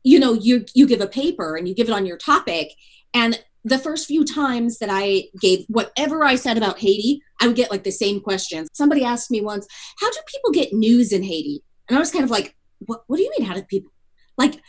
[0.02, 2.72] you know you you give a paper and you give it on your topic
[3.14, 7.56] and the first few times that I gave whatever I said about Haiti, I would
[7.56, 8.68] get like the same questions.
[8.72, 9.66] Somebody asked me once,
[10.00, 11.62] How do people get news in Haiti?
[11.88, 13.90] And I was kind of like, What, what do you mean, how do people?
[14.38, 14.60] Like,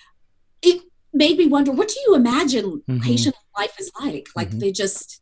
[0.64, 0.82] it
[1.14, 2.98] made me wonder, what do you imagine mm-hmm.
[3.04, 4.30] Haitian life is like?
[4.36, 4.60] Like, mm-hmm.
[4.60, 5.22] they just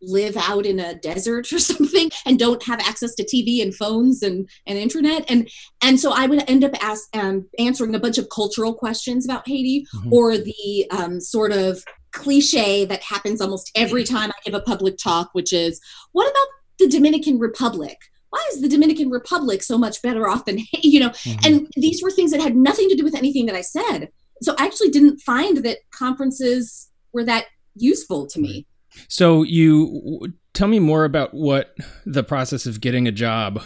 [0.00, 4.22] live out in a desert or something and don't have access to TV and phones
[4.22, 5.28] and, and internet.
[5.28, 5.50] And
[5.82, 9.48] and so I would end up ask, um, answering a bunch of cultural questions about
[9.48, 10.12] Haiti mm-hmm.
[10.12, 14.98] or the um, sort of cliche that happens almost every time I give a public
[14.98, 15.80] talk, which is,
[16.12, 16.46] what about
[16.78, 17.98] the Dominican Republic?
[18.30, 21.10] Why is the Dominican Republic so much better off than you know?
[21.10, 21.38] Mm-hmm.
[21.44, 24.10] And these were things that had nothing to do with anything that I said.
[24.42, 28.66] So I actually didn't find that conferences were that useful to me.
[29.08, 33.62] So you tell me more about what the process of getting a job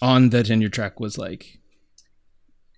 [0.00, 1.58] on the tenure track was like.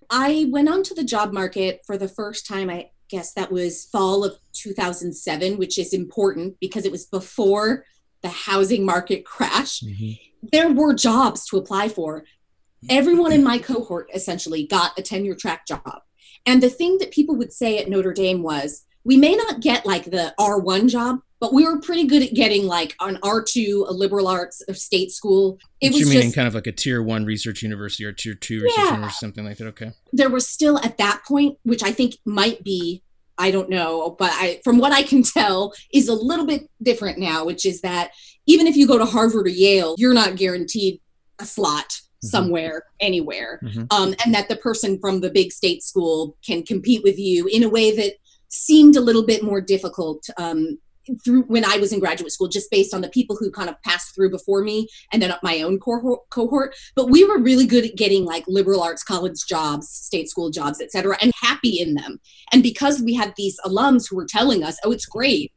[0.09, 2.69] I went onto the job market for the first time.
[2.69, 7.85] I guess that was fall of 2007, which is important because it was before
[8.23, 9.81] the housing market crash.
[9.81, 10.47] Mm-hmm.
[10.51, 12.23] There were jobs to apply for.
[12.89, 16.01] Everyone in my cohort essentially got a tenure track job.
[16.45, 19.85] And the thing that people would say at Notre Dame was, we may not get
[19.85, 23.91] like the R1 job, but we were pretty good at getting like an R2, a
[23.91, 25.57] liberal arts, a state school.
[25.81, 28.35] It was you meaning just, kind of like a tier one research university or tier
[28.35, 28.93] two research yeah.
[28.93, 29.67] university, something like that.
[29.69, 29.91] Okay.
[30.13, 33.01] There was still at that point, which I think might be,
[33.39, 37.17] I don't know, but I, from what I can tell, is a little bit different
[37.17, 38.11] now, which is that
[38.45, 41.01] even if you go to Harvard or Yale, you're not guaranteed
[41.39, 42.27] a slot mm-hmm.
[42.27, 43.85] somewhere anywhere mm-hmm.
[43.89, 47.63] um, and that the person from the big state school can compete with you in
[47.63, 48.13] a way that
[48.49, 50.77] seemed a little bit more difficult um,
[51.23, 53.81] through when I was in graduate school, just based on the people who kind of
[53.83, 56.75] passed through before me and then my own cohort.
[56.95, 60.81] But we were really good at getting like liberal arts college jobs, state school jobs,
[60.81, 62.19] etc., and happy in them.
[62.51, 65.51] And because we had these alums who were telling us, "Oh, it's great,"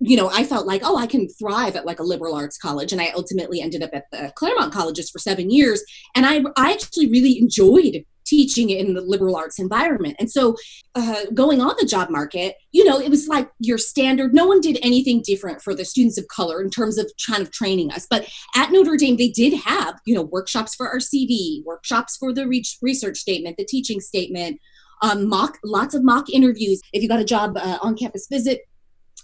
[0.00, 2.92] you know, I felt like, "Oh, I can thrive at like a liberal arts college."
[2.92, 5.82] And I ultimately ended up at the Claremont colleges for seven years,
[6.14, 10.16] and I I actually really enjoyed teaching in the liberal arts environment.
[10.18, 10.56] And so,
[10.94, 14.34] uh, going on the job market, you know, it was like your standard.
[14.34, 17.52] No one did anything different for the students of color in terms of kind of
[17.52, 18.06] training us.
[18.08, 22.34] But at Notre Dame, they did have, you know, workshops for our CV, workshops for
[22.34, 22.46] the
[22.82, 24.60] research statement, the teaching statement,
[25.02, 26.80] um, mock, lots of mock interviews.
[26.92, 28.60] If you got a job uh, on campus visit,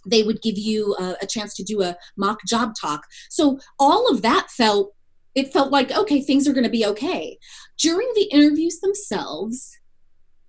[0.06, 3.04] they would give you uh, a chance to do a mock job talk.
[3.30, 4.94] So all of that felt
[5.34, 7.38] it felt like okay things are going to be okay
[7.78, 9.76] during the interviews themselves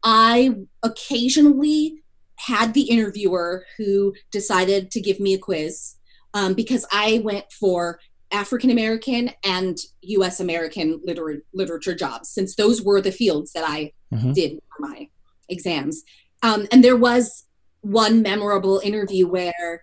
[0.04, 2.04] i occasionally
[2.36, 5.96] had the interviewer who decided to give me a quiz
[6.34, 8.00] um, because i went for
[8.32, 13.92] african american and us american liter- literature jobs since those were the fields that i
[14.14, 14.34] mm-hmm.
[14.34, 15.08] did for my
[15.50, 16.04] exams
[16.42, 17.46] um, and there was
[17.84, 19.82] one memorable interview where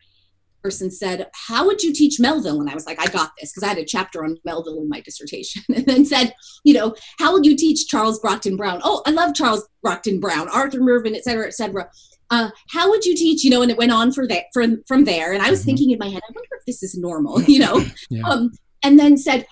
[0.63, 2.61] person said, How would you teach Melville?
[2.61, 4.89] And I was like, I got this because I had a chapter on Melville in
[4.89, 5.63] my dissertation.
[5.75, 6.35] and then said,
[6.65, 8.81] You know, how would you teach Charles Brockden Brown?
[8.85, 11.89] Oh, I love Charles Brockden Brown, Arthur Mervyn, et cetera, et cetera.
[12.31, 15.05] Uh, how would you teach, you know, and it went on for that from from
[15.05, 15.33] there.
[15.33, 15.67] And I was mm-hmm.
[15.67, 17.85] thinking in my head, I wonder if this is normal, you know.
[18.09, 18.23] yeah.
[18.25, 18.51] um,
[18.83, 19.47] and then said,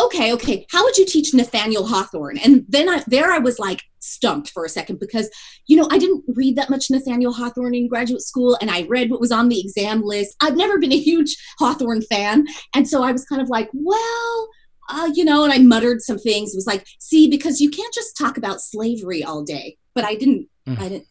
[0.00, 2.38] okay, okay, how would you teach Nathaniel Hawthorne?
[2.38, 5.30] And then I, there I was like stumped for a second because,
[5.66, 9.10] you know, I didn't read that much Nathaniel Hawthorne in graduate school and I read
[9.10, 10.36] what was on the exam list.
[10.40, 12.46] I've never been a huge Hawthorne fan.
[12.74, 14.48] And so I was kind of like, well,
[14.88, 16.52] uh, you know, and I muttered some things.
[16.52, 19.78] It was like, see, because you can't just talk about slavery all day.
[19.94, 20.78] But I didn't, mm.
[20.78, 21.06] I didn't,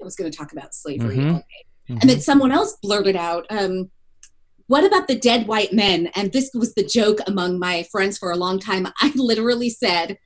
[0.00, 1.34] I was going to talk about slavery mm-hmm.
[1.34, 1.66] all day.
[1.88, 1.98] Mm-hmm.
[2.00, 3.90] And then someone else blurted out, um,
[4.72, 6.06] what about the dead white men?
[6.14, 8.86] And this was the joke among my friends for a long time.
[9.02, 10.16] I literally said,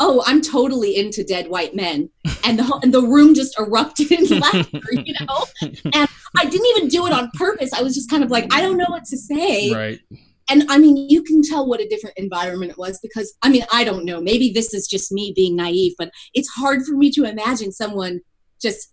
[0.00, 2.10] Oh, I'm totally into dead white men.
[2.44, 5.44] And the, and the room just erupted in laughter, you know?
[5.94, 7.72] And I didn't even do it on purpose.
[7.72, 9.72] I was just kind of like, I don't know what to say.
[9.72, 10.00] Right.
[10.50, 13.64] and I mean, you can tell what a different environment it was because I mean,
[13.72, 14.20] I don't know.
[14.20, 18.20] Maybe this is just me being naive, but it's hard for me to imagine someone
[18.60, 18.92] just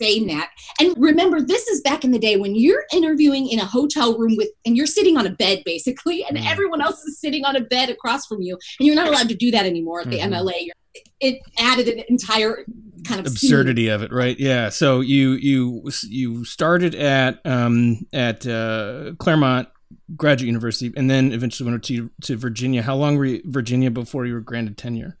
[0.00, 0.50] saying that.
[0.80, 4.34] And remember, this is back in the day when you're interviewing in a hotel room
[4.36, 6.50] with, and you're sitting on a bed basically, and mm.
[6.50, 9.34] everyone else is sitting on a bed across from you, and you're not allowed to
[9.34, 10.32] do that anymore at the mm-hmm.
[10.32, 10.66] MLA.
[10.66, 10.74] You're,
[11.20, 12.64] it added an entire
[13.06, 13.92] kind of absurdity scene.
[13.92, 14.38] of it, right?
[14.38, 14.68] Yeah.
[14.68, 19.68] So you you you started at um at uh, Claremont
[20.16, 22.82] Graduate University, and then eventually went to to Virginia.
[22.82, 25.18] How long were you Virginia before you were granted tenure?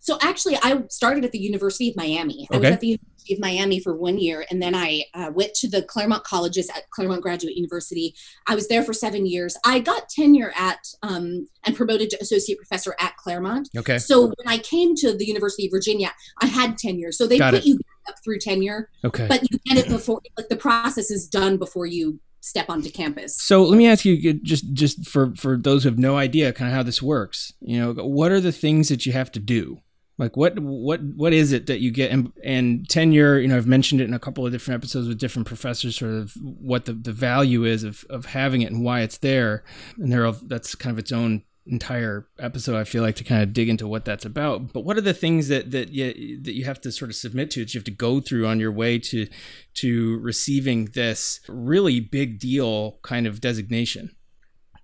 [0.00, 2.48] So actually, I started at the University of Miami.
[2.50, 2.66] I okay.
[2.66, 5.68] was at the University of Miami for one year, and then I uh, went to
[5.68, 8.14] the Claremont colleges at Claremont Graduate University.
[8.46, 9.56] I was there for seven years.
[9.64, 13.68] I got tenure at um, and promoted to associate professor at Claremont.
[13.76, 13.98] Okay.
[13.98, 17.12] So when I came to the University of Virginia, I had tenure.
[17.12, 17.66] So they got put it.
[17.66, 17.78] you
[18.08, 18.88] up through tenure.
[19.04, 19.26] Okay.
[19.28, 23.36] But you get it before, like the process is done before you step onto campus.
[23.38, 26.70] So let me ask you just just for for those who have no idea kind
[26.70, 27.52] of how this works.
[27.60, 29.80] You know, what are the things that you have to do?
[30.20, 33.38] Like what what what is it that you get and, and tenure?
[33.38, 36.12] You know, I've mentioned it in a couple of different episodes with different professors, sort
[36.12, 39.64] of what the, the value is of of having it and why it's there.
[39.96, 43.52] And there, that's kind of its own entire episode i feel like to kind of
[43.52, 46.64] dig into what that's about but what are the things that that you that you
[46.64, 48.98] have to sort of submit to that you have to go through on your way
[48.98, 49.28] to
[49.74, 54.10] to receiving this really big deal kind of designation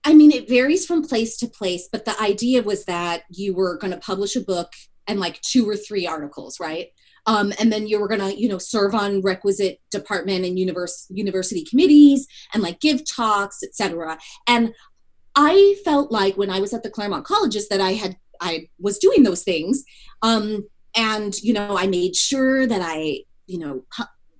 [0.05, 3.78] i mean it varies from place to place but the idea was that you were
[3.78, 4.74] going to publish a book
[5.07, 6.88] and like two or three articles right
[7.28, 11.64] um, and then you were gonna you know serve on requisite department and universe, university
[11.64, 14.72] committees and like give talks etc and
[15.38, 18.98] I felt like when I was at the Claremont colleges that I had I was
[18.98, 19.84] doing those things.
[20.22, 23.84] Um, and you know, I made sure that I, you know,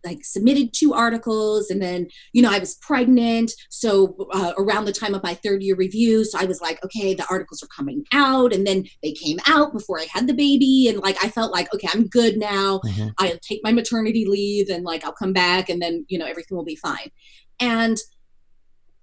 [0.07, 4.93] like submitted two articles and then you know i was pregnant so uh, around the
[4.93, 8.05] time of my third year review so i was like okay the articles are coming
[8.13, 11.53] out and then they came out before i had the baby and like i felt
[11.53, 13.09] like okay i'm good now mm-hmm.
[13.19, 16.57] i'll take my maternity leave and like i'll come back and then you know everything
[16.57, 17.11] will be fine
[17.61, 17.99] and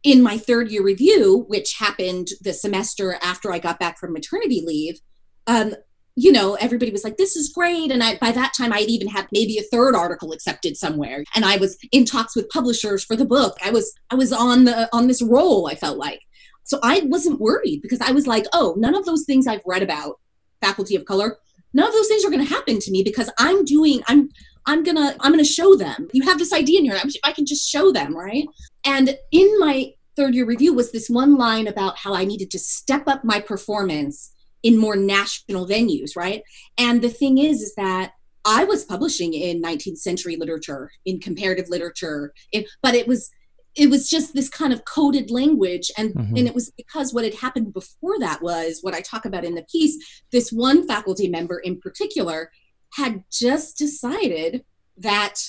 [0.03, 4.61] in my third year review, which happened the semester after I got back from maternity
[4.65, 4.99] leave,
[5.47, 5.75] um,
[6.15, 9.07] you know, everybody was like, "This is great," and I, by that time, I'd even
[9.07, 13.15] had maybe a third article accepted somewhere, and I was in talks with publishers for
[13.15, 13.57] the book.
[13.63, 15.67] I was I was on the on this roll.
[15.67, 16.21] I felt like,
[16.63, 19.81] so I wasn't worried because I was like, "Oh, none of those things I've read
[19.83, 20.19] about
[20.61, 21.37] faculty of color,
[21.73, 24.29] none of those things are going to happen to me because I'm doing I'm
[24.65, 26.07] I'm gonna I'm gonna show them.
[26.13, 28.45] You have this idea in your I can just show them, right?
[28.85, 32.59] And in my third year review was this one line about how I needed to
[32.59, 34.31] step up my performance
[34.63, 36.43] in more national venues, right?
[36.77, 38.13] And the thing is, is that
[38.45, 43.29] I was publishing in 19th century literature, in comparative literature, it, but it was
[43.75, 46.35] it was just this kind of coded language and mm-hmm.
[46.35, 49.55] and it was because what had happened before that was what i talk about in
[49.55, 52.51] the piece this one faculty member in particular
[52.93, 54.63] had just decided
[54.97, 55.39] that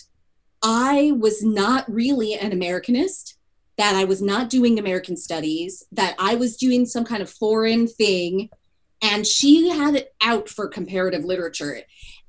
[0.63, 3.35] I was not really an Americanist,
[3.77, 7.87] that I was not doing American studies, that I was doing some kind of foreign
[7.87, 8.49] thing.
[9.05, 11.83] And she had it out for comparative literature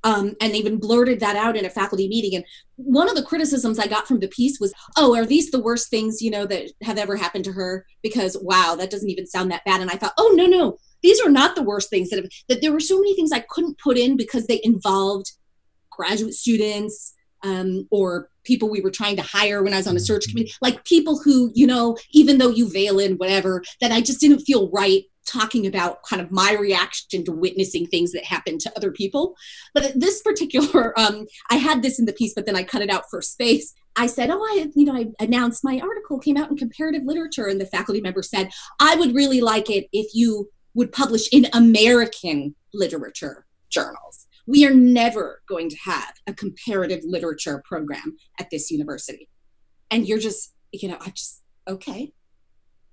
[0.04, 2.36] um, and even blurted that out in a faculty meeting.
[2.36, 2.44] And
[2.76, 5.88] one of the criticisms I got from the piece was, oh, are these the worst
[5.88, 7.86] things, you know, that have ever happened to her?
[8.02, 9.80] Because, wow, that doesn't even sound that bad.
[9.80, 12.60] And I thought, oh, no, no, these are not the worst things that have, that
[12.60, 15.32] there were so many things I couldn't put in because they involved
[15.90, 20.00] graduate students um, or people we were trying to hire when I was on a
[20.00, 20.32] search mm-hmm.
[20.32, 24.20] committee, like people who, you know, even though you veil in whatever, that I just
[24.20, 28.72] didn't feel right talking about kind of my reaction to witnessing things that happened to
[28.76, 29.34] other people.
[29.74, 32.90] But this particular, um, I had this in the piece, but then I cut it
[32.90, 33.74] out for space.
[33.98, 37.46] I said, "Oh, I, you know, I announced my article came out in comparative literature,"
[37.46, 38.50] and the faculty member said,
[38.80, 44.74] "I would really like it if you would publish in American literature journals." we are
[44.74, 49.28] never going to have a comparative literature program at this university.
[49.90, 52.12] And you're just, you know, I just, okay.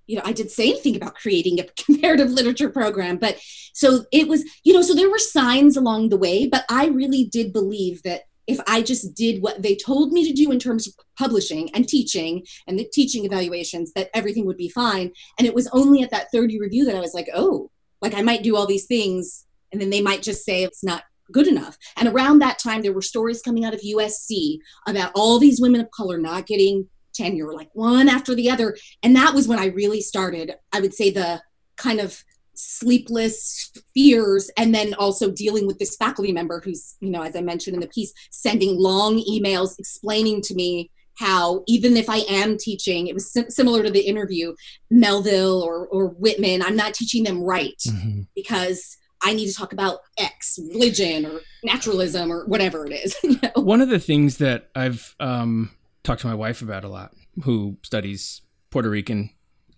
[0.07, 3.39] You know, I didn't say anything about creating a comparative literature program, but
[3.73, 7.25] so it was, you know, so there were signs along the way, but I really
[7.25, 10.87] did believe that if I just did what they told me to do in terms
[10.87, 15.11] of publishing and teaching and the teaching evaluations, that everything would be fine.
[15.39, 18.13] And it was only at that third year review that I was like, oh, like
[18.13, 19.45] I might do all these things.
[19.71, 21.77] And then they might just say it's not good enough.
[21.97, 25.81] And around that time, there were stories coming out of USC about all these women
[25.81, 28.77] of color not getting tenure, like one after the other.
[29.01, 31.41] And that was when I really started, I would say, the
[31.77, 32.23] kind of
[32.55, 37.41] sleepless fears and then also dealing with this faculty member who's you know as i
[37.41, 42.57] mentioned in the piece sending long emails explaining to me how even if I am
[42.57, 44.55] teaching, it was sim- similar to the interview,
[44.89, 48.21] Melville or, or Whitman, I'm not teaching them right mm-hmm.
[48.35, 53.15] because I need to talk about X, religion or naturalism or whatever it is.
[53.23, 53.61] you know?
[53.61, 55.71] One of the things that I've um,
[56.03, 57.11] talked to my wife about a lot,
[57.43, 59.29] who studies Puerto Rican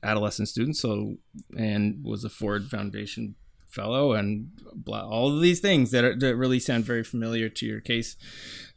[0.04, 1.18] adolescent students, so
[1.58, 3.36] and was a Ford Foundation
[3.76, 7.66] fellow and blah, all of these things that, are, that really sound very familiar to
[7.66, 8.16] your case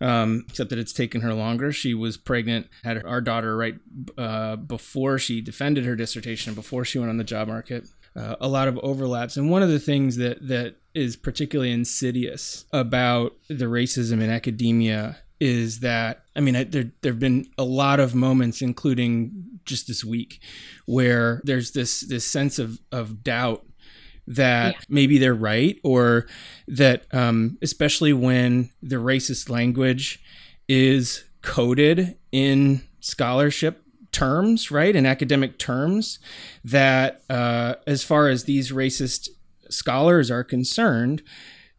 [0.01, 1.72] um, except that it's taken her longer.
[1.72, 3.76] She was pregnant had our daughter right
[4.18, 7.88] uh, before she defended her dissertation before she went on the job market.
[8.16, 12.64] Uh, a lot of overlaps and one of the things that that is particularly insidious
[12.72, 18.14] about the racism in academia is that I mean there there've been a lot of
[18.14, 20.41] moments including just this week
[20.86, 23.64] where there's this this sense of of doubt
[24.26, 24.80] that yeah.
[24.89, 26.26] maybe they're right or
[26.66, 30.22] that um, especially when the racist language
[30.68, 33.82] is coded in scholarship
[34.12, 36.18] terms right in academic terms
[36.64, 39.28] that uh, as far as these racist
[39.70, 41.22] scholars are concerned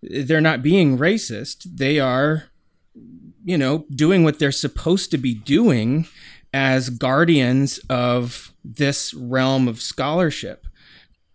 [0.02, 2.49] they're not being racist they are
[3.44, 6.08] you know doing what they're supposed to be doing
[6.54, 10.66] as guardians of this realm of scholarship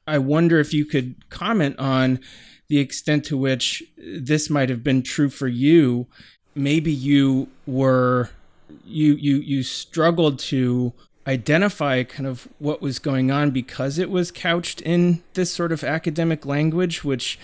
[0.06, 2.20] I wonder if you could comment on
[2.68, 6.06] the extent to which this might have been true for you.
[6.54, 8.30] Maybe you were
[8.84, 10.92] you you you struggled to
[11.26, 15.82] identify kind of what was going on because it was couched in this sort of
[15.82, 17.38] academic language which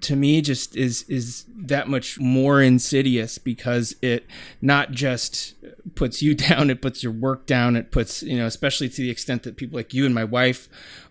[0.00, 4.26] to me just is is that much more insidious because it
[4.60, 5.54] not just
[5.94, 9.10] puts you down it puts your work down it puts you know especially to the
[9.10, 10.68] extent that people like you and my wife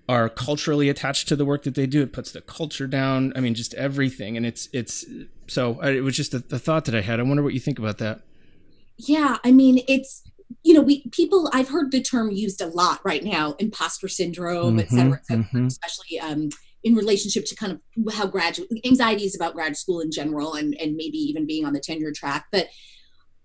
[0.09, 3.33] are culturally attached to the work that they do it puts the culture down.
[3.35, 4.38] I mean just everything.
[4.38, 5.05] And it's it's
[5.47, 7.19] so it was just a, a thought that i had.
[7.19, 8.21] I wonder what you think about that.
[8.97, 10.23] Yeah i mean it's
[10.63, 14.77] you know, we people I've heard the term used a lot right now, imposter syndrome,
[14.77, 15.65] mm-hmm, et cetera, et cetera mm-hmm.
[15.67, 16.49] especially um,
[16.88, 20.95] in relationship to kind of how graduate anxieties about grad school in general and, and
[20.95, 22.45] maybe even being on the tenure track.
[22.51, 22.67] But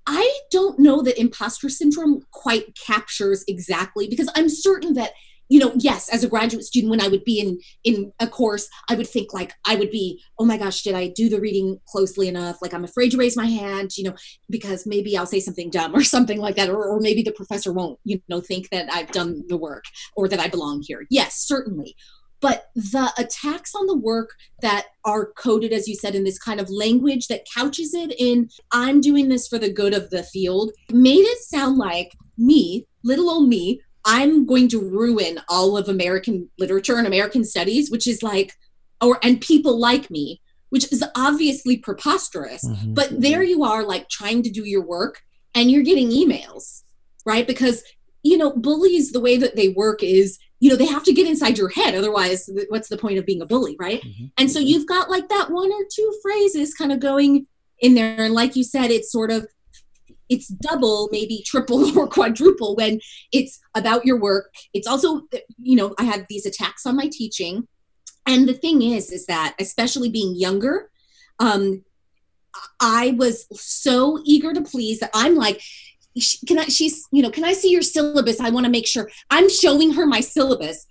[0.07, 5.13] I don't know that imposter syndrome quite captures exactly because I'm certain that
[5.49, 8.69] you know yes as a graduate student when i would be in in a course
[8.89, 11.79] i would think like i would be oh my gosh did i do the reading
[11.87, 14.15] closely enough like i'm afraid to raise my hand you know
[14.49, 17.71] because maybe i'll say something dumb or something like that or, or maybe the professor
[17.71, 19.85] won't you know think that i've done the work
[20.17, 21.95] or that i belong here yes certainly
[22.43, 26.61] but the attacks on the work that are coded as you said in this kind
[26.61, 30.73] of language that couches it in i'm doing this for the good of the field
[30.91, 36.51] made it sound like me little old me i'm going to ruin all of american
[36.59, 38.53] literature and american studies which is like
[39.01, 42.93] or and people like me which is obviously preposterous mm-hmm.
[42.93, 45.23] but there you are like trying to do your work
[45.55, 46.83] and you're getting emails
[47.25, 47.83] right because
[48.23, 51.27] you know bullies the way that they work is you know they have to get
[51.27, 54.01] inside your head otherwise what's the point of being a bully right?
[54.01, 54.27] Mm-hmm.
[54.39, 57.47] and so you've got like that one or two phrases kind of going
[57.81, 59.49] in there and like you said it's sort of
[60.29, 63.01] it's double maybe triple or quadruple when
[63.33, 64.55] it's about your work.
[64.73, 65.23] It's also
[65.59, 67.67] you know i had these attacks on my teaching.
[68.25, 70.91] And the thing is is that especially being younger
[71.41, 71.85] um
[72.81, 75.61] i was so eager to please that i'm like
[76.47, 78.41] can I, she's, you know, can I see your syllabus?
[78.41, 80.87] I want to make sure I'm showing her my syllabus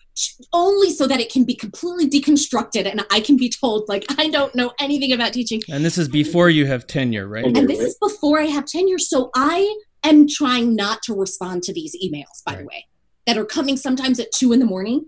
[0.52, 4.30] only so that it can be completely deconstructed and I can be told, like, I
[4.30, 5.62] don't know anything about teaching.
[5.70, 7.46] And this is before you have tenure, right?
[7.46, 9.00] And this is before I have tenure.
[9.00, 12.60] So I am trying not to respond to these emails, by right.
[12.60, 12.88] the way,
[13.28, 15.06] that are coming sometimes at two in the morning.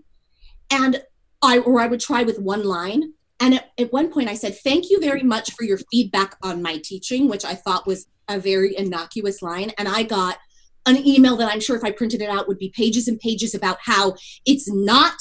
[0.70, 1.02] And
[1.42, 3.12] I, or I would try with one line.
[3.40, 6.62] And at, at one point I said, thank you very much for your feedback on
[6.62, 9.72] my teaching, which I thought was a very innocuous line.
[9.78, 10.38] And I got
[10.86, 13.54] an email that I'm sure if I printed it out would be pages and pages
[13.54, 14.14] about how
[14.44, 15.14] it's not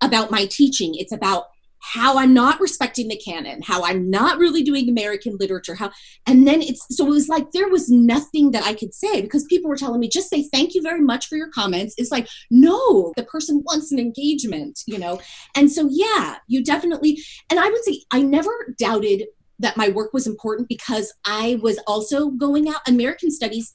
[0.00, 1.44] about my teaching, it's about
[1.86, 5.90] how I'm not respecting the canon, how I'm not really doing American literature, how
[6.26, 9.44] and then it's so it was like there was nothing that I could say because
[9.44, 11.94] people were telling me just say thank you very much for your comments.
[11.98, 15.20] It's like no, the person wants an engagement, you know.
[15.54, 17.18] And so yeah, you definitely
[17.50, 19.26] and I would say I never doubted
[19.58, 22.86] that my work was important because I was also going out.
[22.88, 23.74] American Studies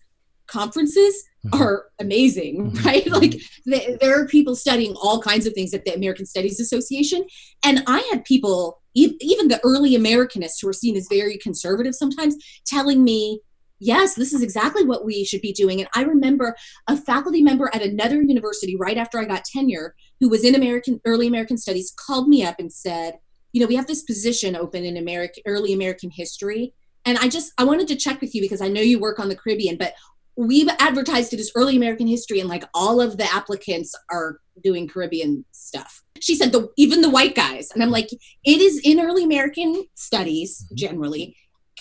[0.49, 1.61] conferences mm-hmm.
[1.61, 2.85] are amazing, mm-hmm.
[2.87, 3.07] right?
[3.07, 7.25] Like th- there are people studying all kinds of things at the American Studies Association.
[7.63, 11.95] And I had people, e- even the early Americanists who are seen as very conservative
[11.95, 13.41] sometimes, telling me,
[13.79, 15.79] yes, this is exactly what we should be doing.
[15.79, 16.55] And I remember
[16.87, 20.99] a faculty member at another university right after I got tenure who was in American
[21.05, 23.19] early American studies called me up and said,
[23.51, 26.73] you know, we have this position open in American early American history.
[27.05, 29.29] And I just I wanted to check with you because I know you work on
[29.29, 29.93] the Caribbean, but
[30.39, 34.87] we've advertised it as early American history, and like all of the applicants are doing
[34.87, 36.01] Caribbean stuff.
[36.21, 39.85] She said the even the white guys, and I'm like, it is in early American
[39.95, 40.75] studies mm-hmm.
[40.75, 41.35] generally.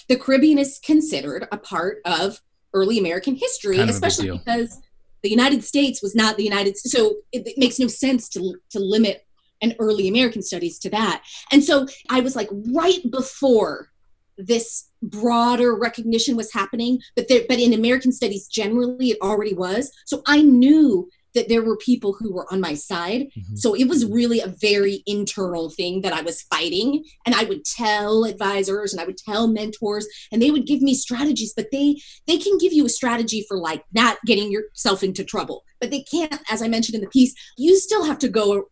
[0.08, 2.40] The Caribbean is considered a part of
[2.74, 4.80] early American history, kind especially because
[5.22, 6.96] the United States was not the United States.
[6.96, 9.24] So it, it makes no sense to to limit
[9.60, 11.22] an early American studies to that.
[11.52, 13.90] And so I was like, right before
[14.36, 19.92] this broader recognition was happening, but there, but in American studies generally it already was.
[20.06, 23.22] So I knew that there were people who were on my side.
[23.36, 23.56] Mm-hmm.
[23.56, 27.04] So it was really a very internal thing that I was fighting.
[27.26, 30.94] And I would tell advisors and I would tell mentors and they would give me
[30.94, 35.22] strategies, but they they can give you a strategy for like not getting yourself into
[35.22, 35.64] trouble.
[35.80, 38.64] But they can't, as I mentioned in the piece, you still have to go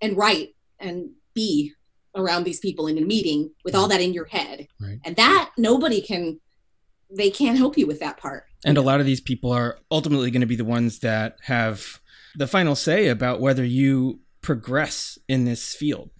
[0.00, 1.72] and write and be
[2.14, 4.66] around these people in a meeting with all that in your head.
[4.80, 4.98] Right.
[5.04, 6.40] And that nobody can
[7.14, 8.44] they can't help you with that part.
[8.64, 12.00] And a lot of these people are ultimately going to be the ones that have
[12.34, 16.10] the final say about whether you progress in this field.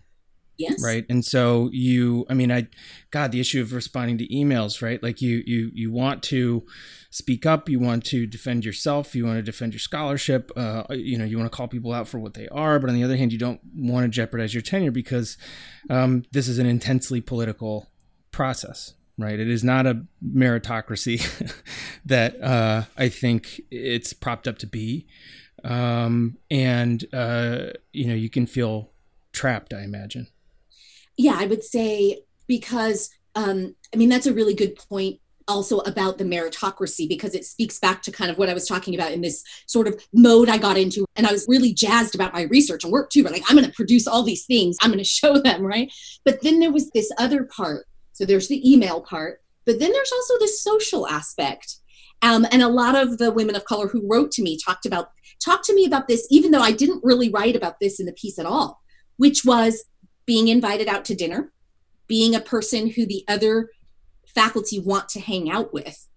[0.59, 0.83] Yes.
[0.83, 1.05] Right.
[1.11, 2.69] And so you, I mean, I,
[3.11, 5.03] God, the issue of responding to emails, right?
[5.03, 6.65] Like you, you, you want to
[7.11, 11.19] speak up, you want to defend yourself, you want to defend your scholarship, uh, you
[11.19, 12.79] know, you want to call people out for what they are.
[12.79, 15.37] But on the other hand, you don't want to jeopardize your tenure because
[15.91, 17.91] um, this is an intensely political
[18.31, 19.39] process, right?
[19.39, 21.53] It is not a meritocracy
[22.07, 25.07] that uh, I think it's propped up to be.
[25.65, 28.91] Um, and, uh, you know, you can feel
[29.33, 30.29] trapped, I imagine
[31.17, 36.19] yeah, I would say because um, I mean that's a really good point also about
[36.19, 39.21] the meritocracy because it speaks back to kind of what I was talking about in
[39.21, 41.05] this sort of mode I got into.
[41.15, 43.69] And I was really jazzed about my research and work too, but like, I'm going
[43.69, 45.93] to produce all these things, I'm going to show them, right?
[46.25, 47.87] But then there was this other part.
[48.13, 51.77] So there's the email part, but then there's also the social aspect.
[52.23, 55.11] Um, and a lot of the women of color who wrote to me talked about
[55.45, 58.13] talked to me about this, even though I didn't really write about this in the
[58.13, 58.81] piece at all,
[59.19, 59.85] which was
[60.27, 61.53] being invited out to dinner,
[62.07, 63.71] being a person who the other
[64.27, 66.09] faculty want to hang out with,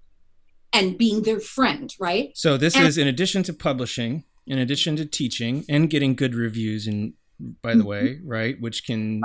[0.74, 2.32] and being their friend, right?
[2.36, 6.36] So this and- is in addition to publishing, in addition to teaching and getting good
[6.36, 7.14] reviews and
[7.62, 7.88] by the mm-hmm.
[7.88, 8.60] way, right?
[8.60, 9.22] Which can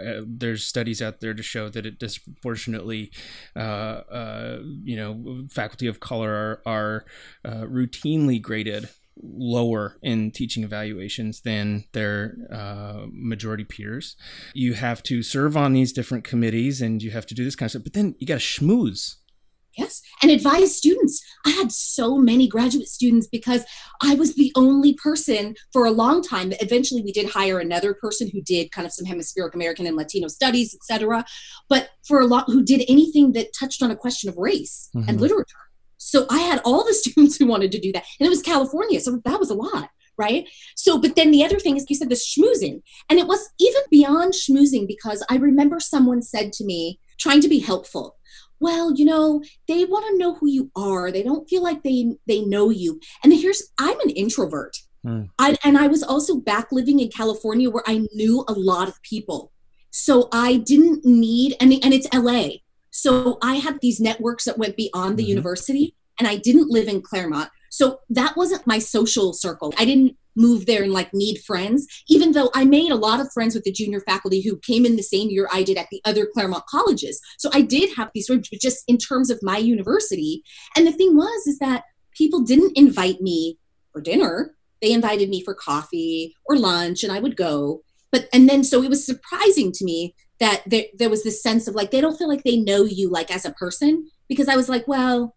[0.00, 3.12] uh, there's studies out there to show that it disproportionately,
[3.54, 7.04] uh, uh, you know, faculty of color are, are
[7.44, 8.88] uh, routinely graded
[9.22, 14.16] lower in teaching evaluations than their uh, majority peers.
[14.54, 17.66] You have to serve on these different committees and you have to do this kind
[17.66, 19.16] of stuff, but then you got to schmooze.
[19.76, 21.22] Yes, and advise students.
[21.46, 23.64] I had so many graduate students because
[24.02, 26.52] I was the only person for a long time.
[26.60, 30.26] Eventually, we did hire another person who did kind of some hemispheric American and Latino
[30.26, 31.24] studies, etc.
[31.68, 35.08] But for a lot, who did anything that touched on a question of race mm-hmm.
[35.08, 35.67] and literature
[36.08, 38.04] so I had all the students who wanted to do that.
[38.18, 38.98] And it was California.
[39.00, 39.90] So that was a lot.
[40.16, 40.48] Right.
[40.74, 42.82] So, but then the other thing is you said the schmoozing.
[43.08, 47.48] And it was even beyond schmoozing because I remember someone said to me, trying to
[47.48, 48.16] be helpful,
[48.58, 51.12] well, you know, they want to know who you are.
[51.12, 53.00] They don't feel like they they know you.
[53.22, 54.76] And here's I'm an introvert.
[55.06, 55.28] Mm.
[55.38, 59.00] I, and I was also back living in California where I knew a lot of
[59.02, 59.52] people.
[59.90, 62.56] So I didn't need and and it's LA.
[62.90, 65.30] So I had these networks that went beyond the mm-hmm.
[65.30, 67.50] university and I didn't live in Claremont.
[67.70, 69.74] So that wasn't my social circle.
[69.78, 73.32] I didn't move there and like need friends, even though I made a lot of
[73.32, 76.00] friends with the junior faculty who came in the same year I did at the
[76.04, 77.20] other Claremont colleges.
[77.38, 80.42] So I did have these friends, just in terms of my university.
[80.76, 81.84] And the thing was, is that
[82.16, 83.58] people didn't invite me
[83.92, 84.54] for dinner.
[84.80, 87.82] They invited me for coffee or lunch, and I would go.
[88.12, 91.66] But, and then so it was surprising to me that there, there was this sense
[91.66, 94.08] of like, they don't feel like they know you like as a person.
[94.28, 95.34] Because I was like, well,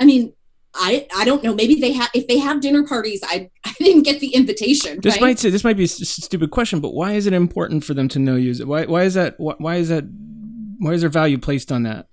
[0.00, 0.32] I mean,
[0.74, 1.54] I I don't know.
[1.54, 3.20] Maybe they have if they have dinner parties.
[3.24, 5.00] I I didn't get the invitation.
[5.00, 5.20] This right?
[5.20, 8.08] might say this might be a stupid question, but why is it important for them
[8.08, 8.54] to know you?
[8.66, 10.04] Why why is that why is that
[10.78, 12.08] why is there value placed on that?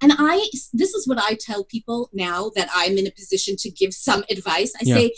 [0.00, 3.70] And I this is what I tell people now that I'm in a position to
[3.70, 4.72] give some advice.
[4.80, 4.94] I yeah.
[4.96, 5.14] say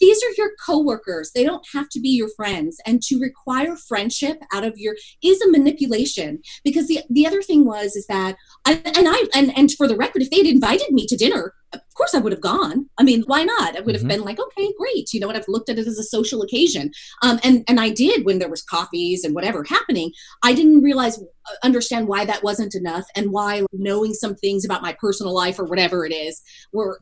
[0.00, 1.30] these are your coworkers.
[1.34, 2.78] They don't have to be your friends.
[2.86, 6.40] And to require friendship out of your is a manipulation.
[6.64, 8.36] Because the the other thing was is that
[8.66, 12.14] and i and and for the record if they'd invited me to dinner of course
[12.14, 12.86] i would have gone.
[12.98, 13.76] I mean why not?
[13.76, 14.08] I would have mm-hmm.
[14.08, 15.12] been like okay great.
[15.12, 16.90] You know what i've looked at it as a social occasion.
[17.22, 20.12] Um, and and i did when there was coffees and whatever happening.
[20.42, 24.82] I didn't realize uh, understand why that wasn't enough and why knowing some things about
[24.82, 26.42] my personal life or whatever it is
[26.72, 27.00] were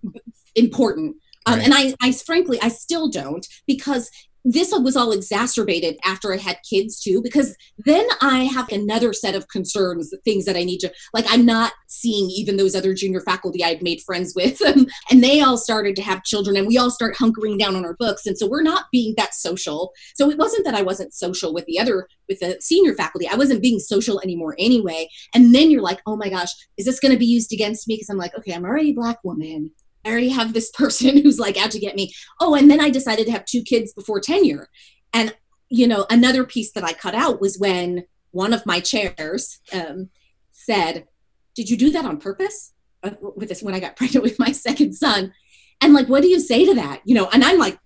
[0.55, 1.16] important
[1.49, 1.64] um, right.
[1.64, 4.11] And I, I frankly, I still don't because
[4.44, 9.34] this was all exacerbated after I had kids too, because then I have another set
[9.34, 11.26] of concerns, things that I need to like.
[11.28, 14.61] I'm not seeing even those other junior faculty I'd made friends with.
[15.11, 17.94] And they all started to have children, and we all start hunkering down on our
[17.94, 18.26] books.
[18.26, 19.92] And so we're not being that social.
[20.14, 23.26] So it wasn't that I wasn't social with the other, with the senior faculty.
[23.28, 25.09] I wasn't being social anymore anyway.
[25.34, 27.96] And then you're like, oh my gosh, is this going to be used against me?
[27.96, 29.72] Because I'm like, okay, I'm already a black woman.
[30.05, 32.12] I already have this person who's like out to get me.
[32.40, 34.68] Oh, and then I decided to have two kids before tenure.
[35.12, 35.34] And,
[35.68, 40.11] you know, another piece that I cut out was when one of my chairs um,
[40.53, 41.07] said,
[41.55, 42.72] Did you do that on purpose?
[43.03, 45.32] Uh, with this, when I got pregnant with my second son.
[45.80, 47.03] And like, what do you say to that?
[47.05, 47.78] You know, and I'm like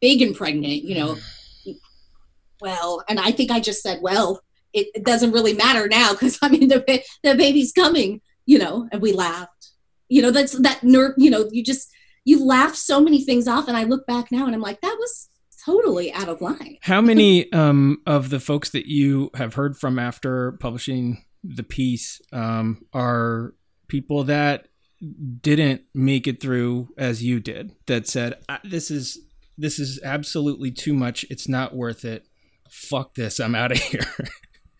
[0.00, 1.16] big and pregnant, you know.
[2.60, 4.40] Well, and I think I just said, Well,
[4.72, 8.88] it, it doesn't really matter now because I mean, the, the baby's coming, you know,
[8.92, 9.50] and we laughed.
[10.14, 11.90] You know, that's that nerve, you know, you just,
[12.24, 13.66] you laugh so many things off.
[13.66, 15.28] And I look back now and I'm like, that was
[15.64, 16.78] totally out of line.
[16.82, 22.20] How many um, of the folks that you have heard from after publishing the piece
[22.32, 23.54] um, are
[23.88, 24.68] people that
[25.40, 29.18] didn't make it through as you did that said this is
[29.58, 32.26] this is absolutely too much it's not worth it
[32.70, 34.06] fuck this i'm out of here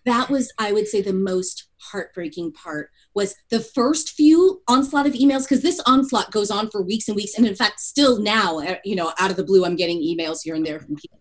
[0.05, 5.13] that was i would say the most heartbreaking part was the first few onslaught of
[5.13, 8.59] emails because this onslaught goes on for weeks and weeks and in fact still now
[8.61, 11.21] uh, you know out of the blue i'm getting emails here and there from people.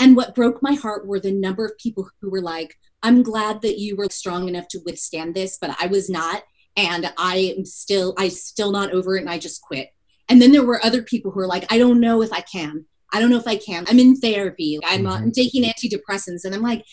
[0.00, 3.62] And what broke my heart were the number of people who were like i'm glad
[3.62, 6.42] that you were strong enough to withstand this but i was not
[6.76, 9.90] and i am still i still not over it and i just quit.
[10.28, 12.86] And then there were other people who were like i don't know if i can.
[13.12, 13.84] I don't know if i can.
[13.88, 14.80] I'm in therapy.
[14.84, 15.06] I'm, mm-hmm.
[15.06, 16.84] I'm taking antidepressants and i'm like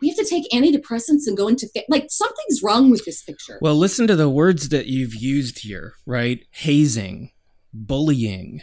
[0.00, 3.58] we have to take antidepressants and go into th- like something's wrong with this picture.
[3.60, 6.44] Well, listen to the words that you've used here, right?
[6.50, 7.32] Hazing,
[7.72, 8.62] bullying,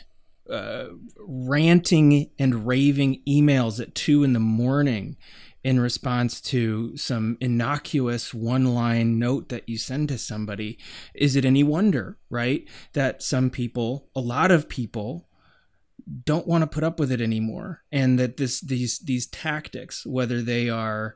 [0.49, 5.17] uh, ranting and raving emails at two in the morning
[5.63, 10.77] in response to some innocuous one line note that you send to somebody.
[11.15, 12.63] Is it any wonder, right?
[12.93, 15.27] That some people, a lot of people,
[16.23, 20.41] don't want to put up with it anymore and that this these these tactics whether
[20.41, 21.15] they are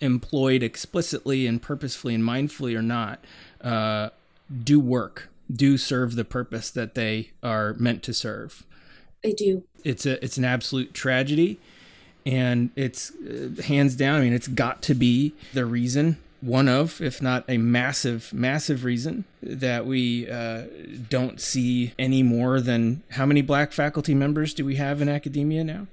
[0.00, 3.24] employed explicitly and purposefully and mindfully or not
[3.62, 4.10] uh,
[4.62, 8.64] do work do serve the purpose that they are meant to serve.
[9.22, 9.64] They do.
[9.84, 11.58] It's a it's an absolute tragedy
[12.24, 17.00] and it's uh, hands down i mean it's got to be the reason one of,
[17.00, 20.62] if not a massive, massive reason that we uh,
[21.10, 25.64] don't see any more than how many black faculty members do we have in academia
[25.64, 25.88] now?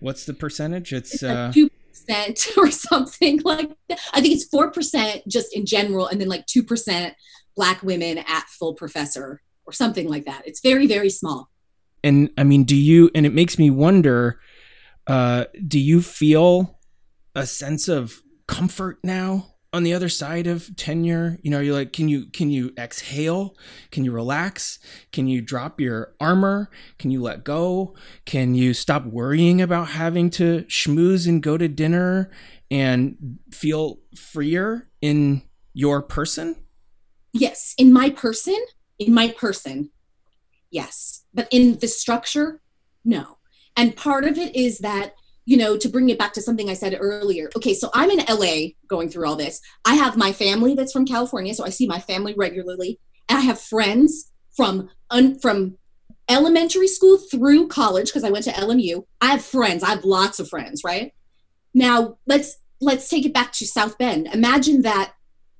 [0.00, 0.94] What's the percentage?
[0.94, 4.00] It's uh, two percent or something like that.
[4.14, 7.14] I think it's four percent just in general, and then like two percent
[7.54, 10.42] black women at full professor or something like that.
[10.46, 11.50] It's very, very small.
[12.02, 13.10] And I mean, do you?
[13.14, 14.40] And it makes me wonder.
[15.06, 16.78] Uh, do you feel
[17.34, 21.92] a sense of comfort now on the other side of tenure you know you're like
[21.92, 23.56] can you can you exhale?
[23.90, 24.78] Can you relax?
[25.12, 26.70] Can you drop your armor?
[26.98, 27.94] Can you let go?
[28.24, 32.30] Can you stop worrying about having to schmooze and go to dinner
[32.70, 35.42] and feel freer in
[35.72, 36.56] your person?
[37.32, 38.58] Yes in my person
[38.98, 39.90] in my person
[40.70, 41.24] yes.
[41.34, 42.60] But in the structure
[43.04, 43.38] no.
[43.76, 45.14] And part of it is that
[45.46, 47.50] you know, to bring it back to something I said earlier.
[47.56, 49.60] Okay, so I'm in LA going through all this.
[49.84, 53.00] I have my family that's from California, so I see my family regularly.
[53.28, 55.78] And I have friends from un, from
[56.28, 59.04] elementary school through college because I went to LMU.
[59.20, 59.82] I have friends.
[59.82, 61.12] I have lots of friends, right?
[61.74, 64.28] Now, let's let's take it back to South Bend.
[64.28, 65.12] Imagine that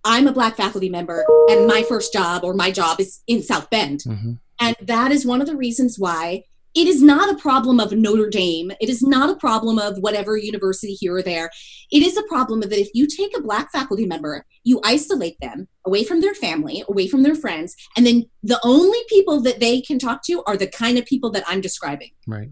[0.05, 3.68] I'm a black faculty member and my first job or my job is in South
[3.70, 4.01] Bend.
[4.07, 4.33] Mm-hmm.
[4.61, 6.45] And that is one of the reasons why
[6.75, 8.71] it is not a problem of Notre Dame.
[8.81, 11.51] It is not a problem of whatever university here or there.
[11.91, 15.37] It is a problem of that if you take a Black faculty member, you isolate
[15.41, 19.61] them away from their family, away from their friends, and then the only people that
[19.61, 22.11] they can talk to are the kind of people that I'm describing.
[22.27, 22.51] Right.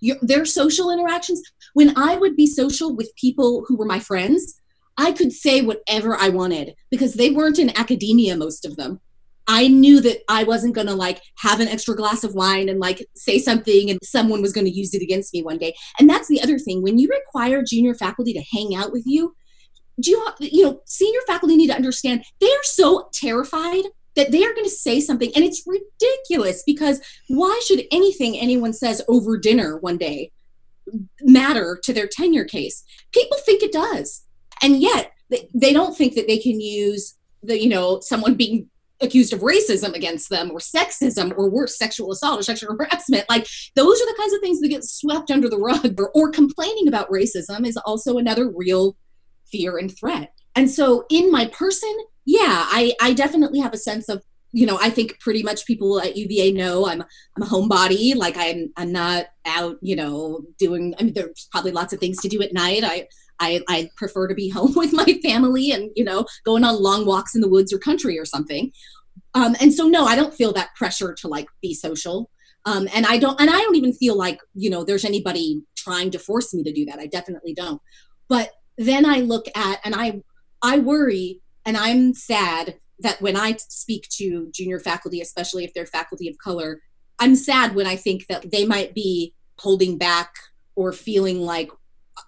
[0.00, 1.42] Your, their social interactions.
[1.74, 4.60] When I would be social with people who were my friends,
[4.96, 9.00] I could say whatever I wanted because they weren't in academia, most of them.
[9.52, 12.78] I knew that I wasn't going to like have an extra glass of wine and
[12.78, 15.74] like say something and someone was going to use it against me one day.
[15.98, 16.82] And that's the other thing.
[16.82, 19.34] When you require junior faculty to hang out with you,
[20.00, 23.82] do you, you know, senior faculty need to understand they are so terrified
[24.14, 28.72] that they are going to say something and it's ridiculous because why should anything anyone
[28.72, 30.30] says over dinner one day
[31.22, 32.84] matter to their tenure case?
[33.12, 34.22] People think it does.
[34.62, 38.70] And yet they, they don't think that they can use the, you know, someone being
[39.02, 43.46] accused of racism against them or sexism or worse sexual assault or sexual harassment like
[43.74, 46.86] those are the kinds of things that get swept under the rug or, or complaining
[46.88, 48.96] about racism is also another real
[49.50, 51.96] fear and threat and so in my person
[52.30, 54.22] yeah, I I definitely have a sense of
[54.52, 58.14] you know, I think pretty much people at UVA know I'm I'm a homebody.
[58.14, 60.94] Like I'm I'm not out, you know, doing.
[60.98, 62.82] I mean, there's probably lots of things to do at night.
[62.84, 63.08] I
[63.40, 67.06] I, I prefer to be home with my family and you know going on long
[67.06, 68.72] walks in the woods or country or something.
[69.34, 72.30] Um, and so no, I don't feel that pressure to like be social.
[72.66, 76.10] Um, and I don't and I don't even feel like you know there's anybody trying
[76.10, 76.98] to force me to do that.
[76.98, 77.80] I definitely don't.
[78.28, 80.22] But then I look at and I
[80.62, 85.86] I worry and I'm sad that when I speak to junior faculty, especially if they're
[85.86, 86.80] faculty of color,
[87.18, 90.34] I'm sad when I think that they might be holding back
[90.74, 91.70] or feeling like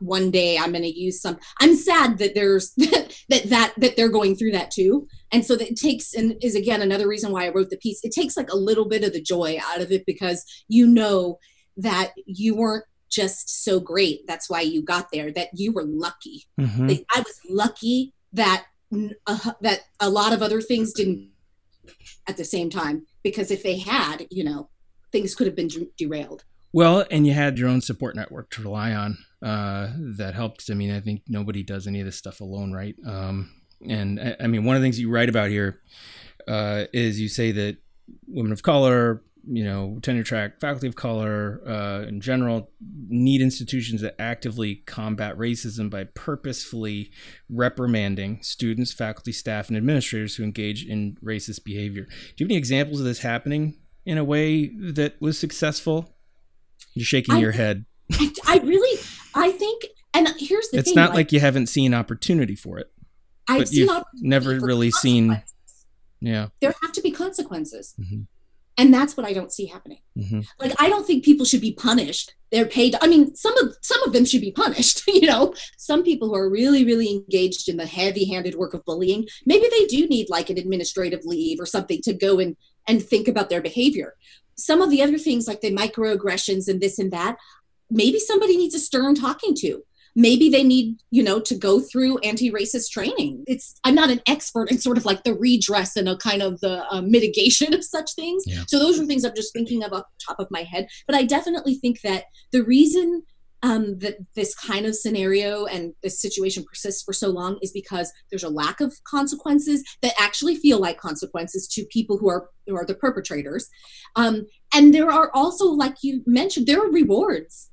[0.03, 1.39] one day I'm going to use some.
[1.61, 5.71] I'm sad that there's that that that they're going through that too, and so that
[5.71, 8.01] it takes and is again another reason why I wrote the piece.
[8.03, 11.39] It takes like a little bit of the joy out of it because you know
[11.77, 14.27] that you weren't just so great.
[14.27, 15.31] That's why you got there.
[15.33, 16.45] That you were lucky.
[16.61, 16.91] Mm-hmm.
[17.15, 18.65] I was lucky that
[19.27, 21.31] uh, that a lot of other things didn't
[22.29, 24.69] at the same time because if they had you know
[25.11, 28.93] things could have been derailed well and you had your own support network to rely
[28.93, 32.73] on uh, that helped i mean i think nobody does any of this stuff alone
[32.73, 33.51] right um,
[33.89, 35.81] and I, I, mean one of the things you write about here
[36.47, 37.79] uh, is you say that
[38.27, 42.71] women of color you know, tenure track faculty of color uh, in general
[43.09, 47.11] need institutions that actively combat racism by purposefully
[47.49, 52.05] reprimanding students, faculty, staff, and administrators who engage in racist behavior.
[52.05, 56.12] Do you have any examples of this happening in a way that was successful?
[56.95, 57.85] You're shaking I, your head.
[58.13, 59.01] I, I, really,
[59.35, 60.93] I think, and here's the it's thing.
[60.93, 62.91] It's not like, like, you haven't seen opportunity for it.
[63.49, 65.43] I've but you've never really seen.
[66.21, 66.49] Yeah.
[66.61, 67.95] There have to be consequences.
[68.01, 68.23] Mm-hmm
[68.79, 70.41] and that's what i don't see happening mm-hmm.
[70.59, 74.03] like i don't think people should be punished they're paid i mean some of some
[74.03, 77.77] of them should be punished you know some people who are really really engaged in
[77.77, 81.67] the heavy handed work of bullying maybe they do need like an administrative leave or
[81.67, 82.57] something to go and
[82.89, 84.15] and think about their behavior
[84.57, 87.37] some of the other things like the microaggressions and this and that
[87.93, 89.83] maybe somebody needs a stern talking to.
[90.15, 93.45] Maybe they need you know to go through anti-racist training.
[93.47, 96.61] It's i'm not an expert in sort of like the redress and a kind of
[96.61, 98.45] the uh, mitigation of such things.
[98.47, 98.65] Yeah.
[98.67, 100.89] so those are things i'm just thinking of off the top of my head.
[101.07, 103.23] But i definitely think that the reason
[103.63, 108.13] um, that this kind of scenario and this situation persists for so long is because
[108.31, 112.77] there's a lack of consequences that actually feel like consequences to people who are who
[112.77, 113.69] are the perpetrators.
[114.17, 117.71] Um, and there are also like you mentioned there are rewards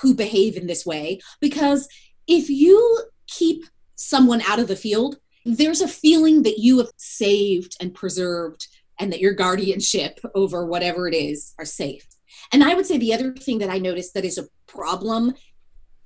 [0.00, 1.88] who behave in this way because
[2.26, 3.64] if you keep
[3.96, 8.66] someone out of the field there's a feeling that you have saved and preserved
[8.98, 12.06] and that your guardianship over whatever it is are safe
[12.52, 15.32] and i would say the other thing that i noticed that is a problem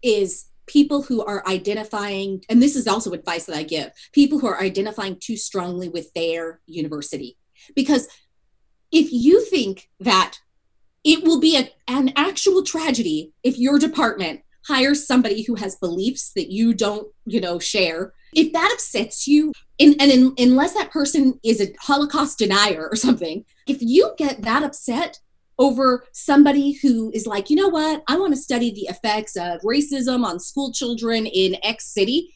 [0.03, 4.47] is people who are identifying and this is also advice that i give people who
[4.47, 7.37] are identifying too strongly with their university.
[7.75, 8.09] Because
[8.93, 10.39] if you think that
[11.05, 16.33] it will be a, an actual tragedy if your department hires somebody who has beliefs
[16.35, 20.91] that you don't you know share if that upsets you in, and in, unless that
[20.91, 25.21] person is a holocaust denier or something if you get that upset
[25.59, 29.61] over somebody who is like you know what i want to study the effects of
[29.63, 32.35] racism on school children in x city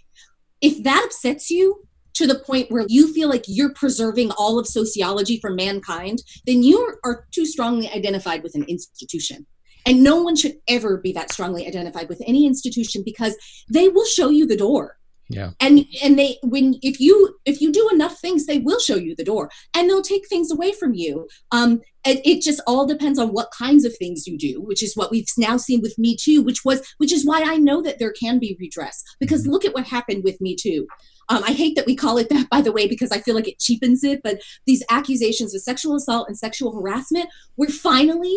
[0.60, 4.66] if that upsets you to the point where you feel like you're preserving all of
[4.66, 9.46] sociology for mankind, then you are too strongly identified with an institution.
[9.86, 13.36] And no one should ever be that strongly identified with any institution because
[13.72, 14.98] they will show you the door.
[15.30, 15.50] Yeah.
[15.60, 19.14] And and they when if you if you do enough things, they will show you
[19.14, 21.28] the door and they'll take things away from you.
[21.52, 24.96] Um it, it just all depends on what kinds of things you do, which is
[24.96, 28.00] what we've now seen with Me Too, which was which is why I know that
[28.00, 29.04] there can be redress.
[29.20, 29.52] Because mm-hmm.
[29.52, 30.88] look at what happened with Me Too.
[31.28, 33.46] Um, I hate that we call it that, by the way, because I feel like
[33.46, 34.20] it cheapens it.
[34.24, 38.36] But these accusations of sexual assault and sexual harassment, were finally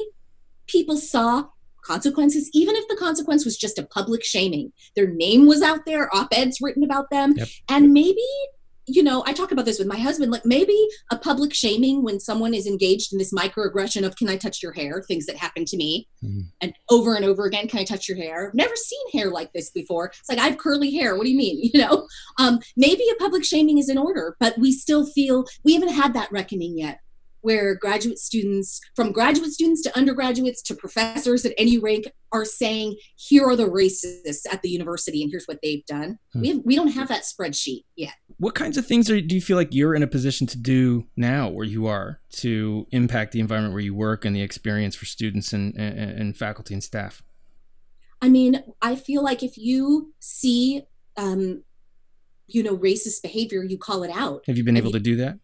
[0.67, 1.45] people saw
[1.83, 4.71] consequences, even if the consequence was just a public shaming.
[4.95, 7.47] Their name was out there, op eds written about them, yep.
[7.69, 8.21] and maybe
[8.85, 10.77] you know, I talk about this with my husband, like maybe
[11.11, 14.73] a public shaming when someone is engaged in this microaggression of, can I touch your
[14.73, 15.01] hair?
[15.01, 16.07] Things that happen to me.
[16.23, 16.41] Mm-hmm.
[16.61, 18.51] And over and over again, can I touch your hair?
[18.53, 20.07] Never seen hair like this before.
[20.07, 21.15] It's like, I have curly hair.
[21.15, 21.53] What do you mean?
[21.73, 22.07] You know,
[22.39, 26.13] um, maybe a public shaming is in order, but we still feel we haven't had
[26.13, 26.99] that reckoning yet
[27.43, 32.95] where graduate students, from graduate students to undergraduates to professors at any rank, are saying,
[33.15, 36.41] "Here are the racists at the university, and here's what they've done." Hmm.
[36.41, 38.15] We have, we don't have that spreadsheet yet.
[38.37, 41.07] What kinds of things are, do you feel like you're in a position to do
[41.15, 45.05] now, where you are, to impact the environment where you work and the experience for
[45.05, 47.21] students and, and, and faculty and staff?
[48.21, 50.83] I mean, I feel like if you see
[51.17, 51.63] um,
[52.47, 55.37] you know racist behavior you call it out have you been able to do that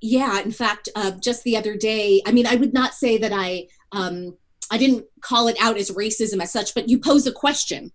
[0.00, 3.32] yeah in fact uh, just the other day i mean i would not say that
[3.32, 4.36] i um,
[4.70, 7.92] i didn't call it out as racism as such but you pose a question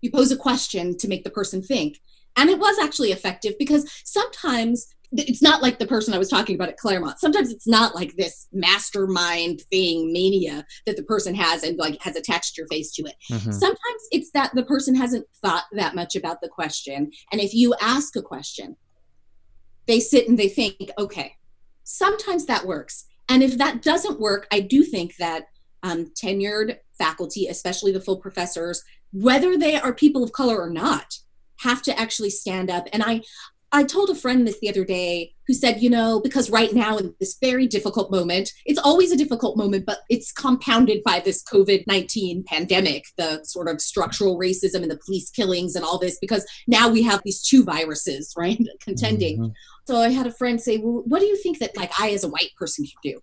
[0.00, 2.00] you pose a question to make the person think
[2.36, 6.54] and it was actually effective because sometimes it's not like the person I was talking
[6.54, 7.20] about at Claremont.
[7.20, 12.16] Sometimes it's not like this mastermind thing mania that the person has and like has
[12.16, 13.14] attached your face to it.
[13.30, 13.52] Mm-hmm.
[13.52, 17.10] Sometimes it's that the person hasn't thought that much about the question.
[17.30, 18.76] And if you ask a question,
[19.86, 21.36] they sit and they think, okay,
[21.84, 23.06] sometimes that works.
[23.28, 25.44] And if that doesn't work, I do think that
[25.82, 28.82] um, tenured faculty, especially the full professors,
[29.12, 31.18] whether they are people of color or not,
[31.58, 32.88] have to actually stand up.
[32.92, 33.22] And I,
[33.74, 36.96] I told a friend this the other day who said, you know, because right now
[36.96, 41.42] in this very difficult moment, it's always a difficult moment, but it's compounded by this
[41.42, 46.18] COVID 19 pandemic, the sort of structural racism and the police killings and all this,
[46.20, 49.40] because now we have these two viruses, right, contending.
[49.40, 49.52] Mm-hmm.
[49.88, 52.22] So I had a friend say, well, what do you think that like I as
[52.22, 53.20] a white person can do?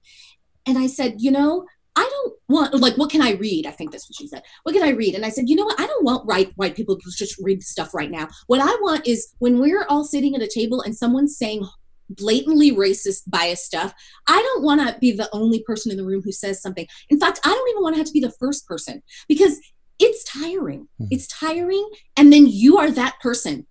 [0.68, 3.66] And I said, you know, I don't want like what can I read?
[3.66, 4.44] I think that's what she said.
[4.64, 5.16] What can I read?
[5.16, 5.80] And I said, you know what?
[5.80, 8.28] I don't want white white people to just read stuff right now.
[8.48, 11.66] What I want is when we're all sitting at a table and someone's saying
[12.10, 13.94] blatantly racist bias stuff,
[14.28, 16.88] I don't want to be the only person in the room who says something.
[17.10, 19.60] In fact, I don't even want to have to be the first person because
[20.00, 20.88] it's tiring.
[21.00, 21.08] Mm-hmm.
[21.12, 23.68] It's tiring and then you are that person.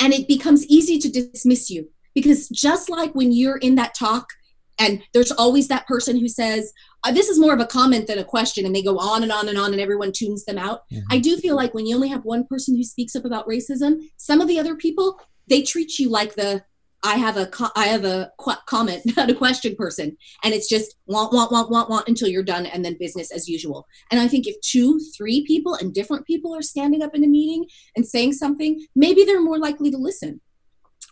[0.00, 4.28] And it becomes easy to dismiss you because just like when you're in that talk
[4.78, 6.72] and there's always that person who says
[7.04, 9.32] uh, this is more of a comment than a question and they go on and
[9.32, 10.80] on and on and everyone tunes them out.
[10.92, 11.04] Mm-hmm.
[11.10, 14.00] i do feel like when you only have one person who speaks up about racism
[14.16, 16.62] some of the other people they treat you like the
[17.02, 20.16] i have a co- i have a qu- comment not a question person.
[20.42, 23.48] And it's just want want want want want until you're done and then business as
[23.48, 23.86] usual.
[24.10, 27.28] And i think if two three people and different people are standing up in a
[27.28, 27.66] meeting
[27.96, 30.40] and saying something maybe they're more likely to listen.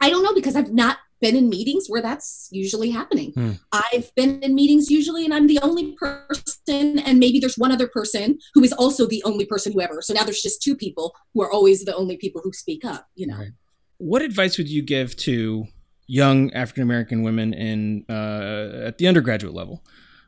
[0.00, 3.32] I don't know because I've not been in meetings where that's usually happening.
[3.32, 3.52] Hmm.
[3.72, 7.88] I've been in meetings usually, and I'm the only person, and maybe there's one other
[7.88, 10.02] person who is also the only person who ever.
[10.02, 13.06] So now there's just two people who are always the only people who speak up.
[13.14, 13.38] You know.
[13.38, 13.52] Right.
[13.96, 15.66] What advice would you give to
[16.06, 19.82] young African American women in uh, at the undergraduate level?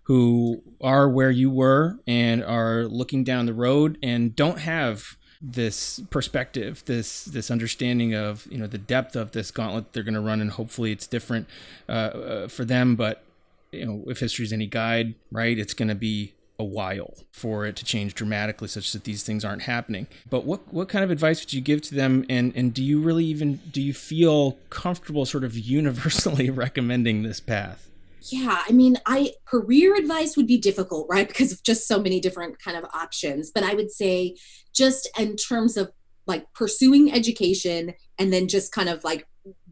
[0.05, 5.16] Who are where you were and are looking down the road and don't have
[5.53, 10.14] this perspective, this this understanding of you know the depth of this gauntlet they're going
[10.14, 11.47] to run, and hopefully it's different
[11.88, 12.97] uh, uh, for them.
[12.97, 13.22] But
[13.70, 17.66] you know, if history is any guide, right, it's going to be a while for
[17.66, 20.07] it to change dramatically, such that these things aren't happening.
[20.30, 23.01] But what what kind of advice would you give to them, and and do you
[23.01, 27.90] really even do you feel comfortable, sort of universally recommending this path?
[28.31, 32.20] Yeah i mean i career advice would be difficult right because of just so many
[32.20, 33.51] different kind of options.
[33.55, 34.37] But i would say
[34.75, 35.93] just in terms of
[36.27, 39.27] like pursuing education and then just kind of like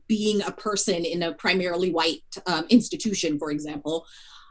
[0.06, 4.06] being a person in a primarily white um, institution for example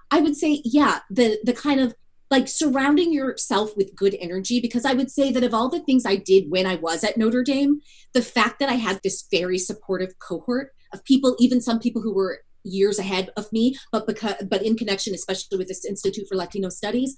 [0.10, 1.94] i would say yeah the the kind of
[2.32, 4.62] like surrounding yourself with good energy.
[4.62, 7.18] Because i would say that of all the things i did when i was at
[7.18, 7.82] notre dame
[8.14, 12.14] the fact that i had this very supportive cohort of people even some people who
[12.14, 16.36] were years ahead of me, but because but in connection, especially with this Institute for
[16.36, 17.16] Latino Studies,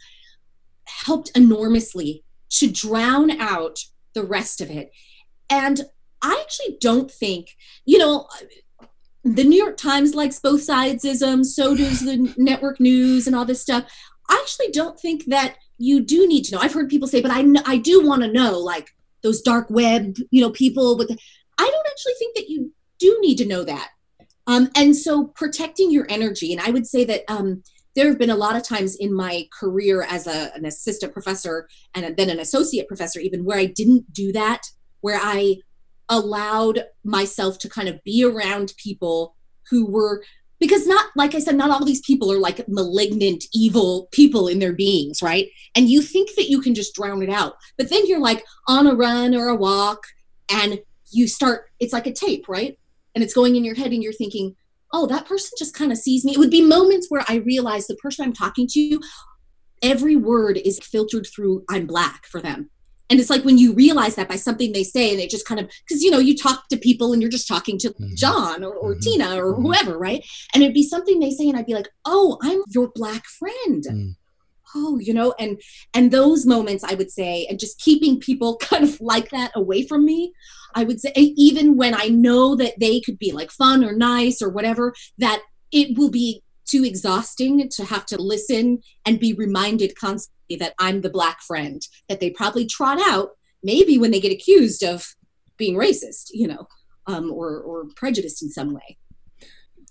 [0.85, 3.79] helped enormously to drown out
[4.13, 4.91] the rest of it.
[5.49, 5.81] And
[6.21, 8.27] I actually don't think, you know,
[9.23, 13.45] the New York Times likes both sides sidesism, so does the network news and all
[13.45, 13.85] this stuff.
[14.29, 16.61] I actually don't think that you do need to know.
[16.61, 18.89] I've heard people say, but I I do want to know like
[19.21, 21.11] those dark web, you know, people with
[21.57, 23.89] I don't actually think that you do need to know that.
[24.45, 27.63] Um, and so protecting your energy, and I would say that um,
[27.95, 31.67] there have been a lot of times in my career as a, an assistant professor
[31.95, 34.61] and then an associate professor, even where I didn't do that,
[35.01, 35.57] where I
[36.09, 39.35] allowed myself to kind of be around people
[39.69, 40.23] who were
[40.59, 44.59] because not like i said not all these people are like malignant evil people in
[44.59, 45.47] their beings right?
[45.75, 48.85] And you think that you can just drown it out but then you're like on
[48.85, 50.03] a run or a walk
[50.49, 50.79] and
[51.11, 52.77] you start it's like a tape right
[53.15, 54.55] and it's going in your head and you're thinking
[54.91, 57.87] oh that person just kind of sees me it would be moments where i realize
[57.87, 58.99] the person i'm talking to
[59.81, 62.69] every word is filtered through i'm black for them
[63.09, 65.59] and it's like when you realize that by something they say and it just kind
[65.59, 68.15] of because you know you talk to people and you're just talking to mm-hmm.
[68.15, 69.01] john or, or mm-hmm.
[69.01, 69.63] tina or mm-hmm.
[69.63, 72.89] whoever right and it'd be something they say and i'd be like oh i'm your
[72.95, 74.13] black friend mm
[74.75, 75.61] oh you know and
[75.93, 79.85] and those moments i would say and just keeping people kind of like that away
[79.85, 80.33] from me
[80.75, 84.41] i would say even when i know that they could be like fun or nice
[84.41, 89.95] or whatever that it will be too exhausting to have to listen and be reminded
[89.95, 93.31] constantly that i'm the black friend that they probably trot out
[93.63, 95.15] maybe when they get accused of
[95.57, 96.67] being racist you know
[97.07, 98.97] um, or, or prejudiced in some way.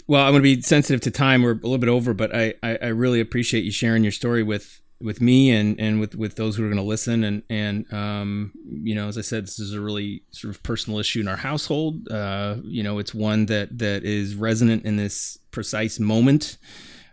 [0.06, 1.42] Well, I'm going to be sensitive to time.
[1.42, 4.42] We're a little bit over, but I, I, I really appreciate you sharing your story
[4.42, 7.92] with with me and and with with those who are going to listen and and
[7.92, 11.26] um you know as i said this is a really sort of personal issue in
[11.26, 16.56] our household uh you know it's one that that is resonant in this precise moment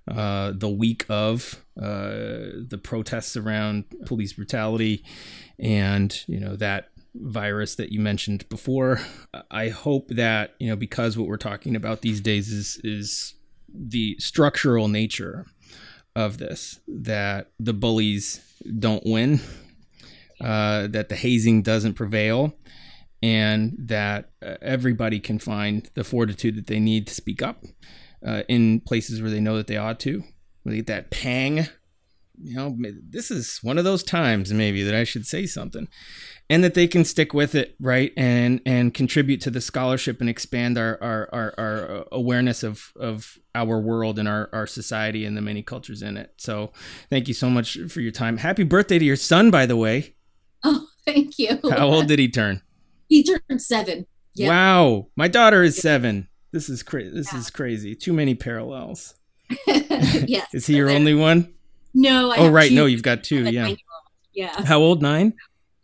[0.07, 5.03] uh the week of uh the protests around police brutality
[5.57, 9.01] and you know that virus that you mentioned before
[9.49, 13.33] i hope that you know because what we're talking about these days is is
[13.73, 15.45] the structural nature
[16.15, 18.41] of this that the bullies
[18.79, 19.39] don't win,
[20.41, 22.53] uh, that the hazing doesn't prevail,
[23.21, 27.63] and that uh, everybody can find the fortitude that they need to speak up
[28.25, 30.23] uh, in places where they know that they ought to.
[30.63, 31.67] When they get that pang,
[32.41, 32.75] you know,
[33.09, 35.87] this is one of those times maybe that I should say something
[36.49, 40.29] and that they can stick with it right and and contribute to the scholarship and
[40.29, 45.25] expand our our, our, our uh, awareness of of our world and our, our society
[45.25, 46.33] and the many cultures in it.
[46.37, 46.71] So
[47.09, 48.37] thank you so much for your time.
[48.37, 50.15] Happy birthday to your son by the way.
[50.63, 51.59] Oh thank you.
[51.69, 52.61] How old did he turn?
[53.07, 54.07] He turned seven.
[54.37, 55.07] Wow.
[55.15, 56.29] My daughter is seven.
[56.51, 57.39] This is crazy this yeah.
[57.39, 57.95] is crazy.
[57.95, 59.15] Too many parallels.
[60.27, 61.53] Yes is he your only one
[61.93, 62.75] no I oh right two.
[62.75, 63.73] no you've got two yeah
[64.33, 65.33] yeah how old nine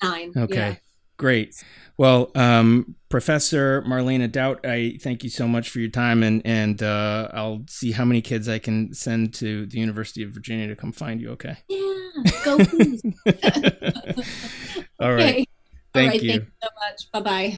[0.06, 0.34] nine.
[0.36, 0.76] Okay, yeah.
[1.18, 1.64] great.
[1.98, 6.82] Well, um, Professor Marlene Daut, I thank you so much for your time, and and
[6.84, 10.76] uh, I'll see how many kids I can send to the University of Virginia to
[10.76, 11.32] come find you.
[11.32, 11.56] Okay.
[11.70, 13.02] Yeah, go please.
[15.00, 15.46] All right.
[15.46, 15.46] Okay.
[15.94, 16.30] Thank All right, you.
[16.30, 17.12] Thank you so much.
[17.14, 17.58] Bye bye.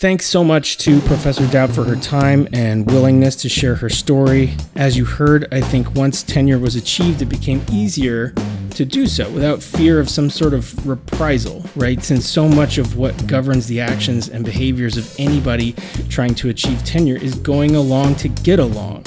[0.00, 4.54] Thanks so much to Professor Daut for her time and willingness to share her story.
[4.76, 8.32] As you heard, I think once tenure was achieved, it became easier
[8.76, 12.00] to do so without fear of some sort of reprisal, right?
[12.00, 15.72] Since so much of what governs the actions and behaviors of anybody
[16.08, 19.02] trying to achieve tenure is going along to get along.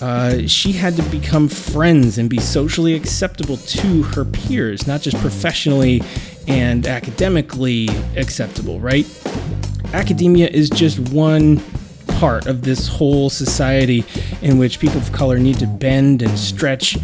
[0.00, 5.16] Uh, she had to become friends and be socially acceptable to her peers, not just
[5.18, 6.02] professionally
[6.48, 9.06] and academically acceptable, right?
[9.92, 11.60] academia is just one
[12.06, 14.04] part of this whole society
[14.42, 16.96] in which people of color need to bend and stretch,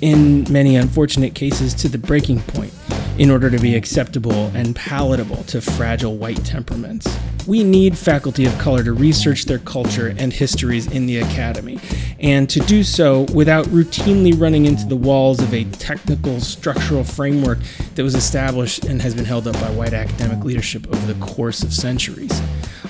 [0.00, 2.72] in many unfortunate cases, to the breaking point
[3.20, 7.06] in order to be acceptable and palatable to fragile white temperaments.
[7.46, 11.78] We need faculty of color to research their culture and histories in the academy,
[12.18, 17.58] and to do so without routinely running into the walls of a technical structural framework
[17.94, 21.62] that was established and has been held up by white academic leadership over the course
[21.62, 22.40] of centuries.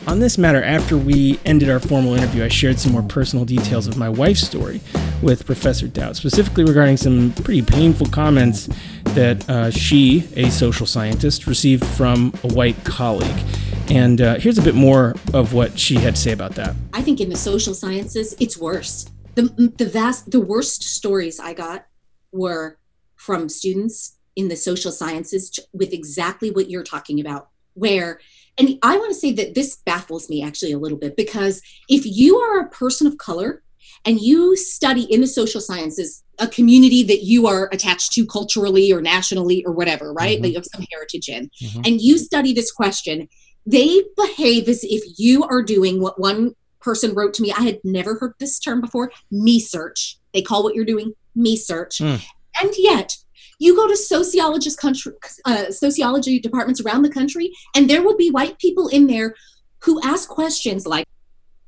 [0.06, 3.86] On this matter, after we ended our formal interview, I shared some more personal details
[3.86, 4.80] of my wife's story
[5.22, 8.68] with Professor Daut, specifically regarding some pretty painful comments
[9.14, 13.44] that uh, she, a social scientist, received from a white colleague.
[13.88, 16.74] And uh, here's a bit more of what she had to say about that.
[16.92, 19.08] I think in the social sciences, it's worse.
[19.34, 21.86] The, the vast, the worst stories I got
[22.32, 22.78] were
[23.16, 28.20] from students in the social sciences with exactly what you're talking about, where,
[28.58, 32.06] and I want to say that this baffles me actually a little bit because if
[32.06, 33.62] you are a person of color
[34.05, 38.93] and you study in the social sciences a community that you are attached to culturally
[38.93, 40.36] or nationally or whatever, right?
[40.36, 40.43] Mm-hmm.
[40.43, 41.82] That you have some heritage in, mm-hmm.
[41.84, 43.28] and you study this question,
[43.66, 47.53] they behave as if you are doing what one person wrote to me.
[47.53, 50.18] I had never heard this term before me search.
[50.32, 51.99] They call what you're doing me search.
[51.99, 52.22] Mm.
[52.61, 53.16] And yet,
[53.59, 55.12] you go to sociologist country,
[55.45, 59.34] uh, sociology departments around the country, and there will be white people in there
[59.82, 61.07] who ask questions like,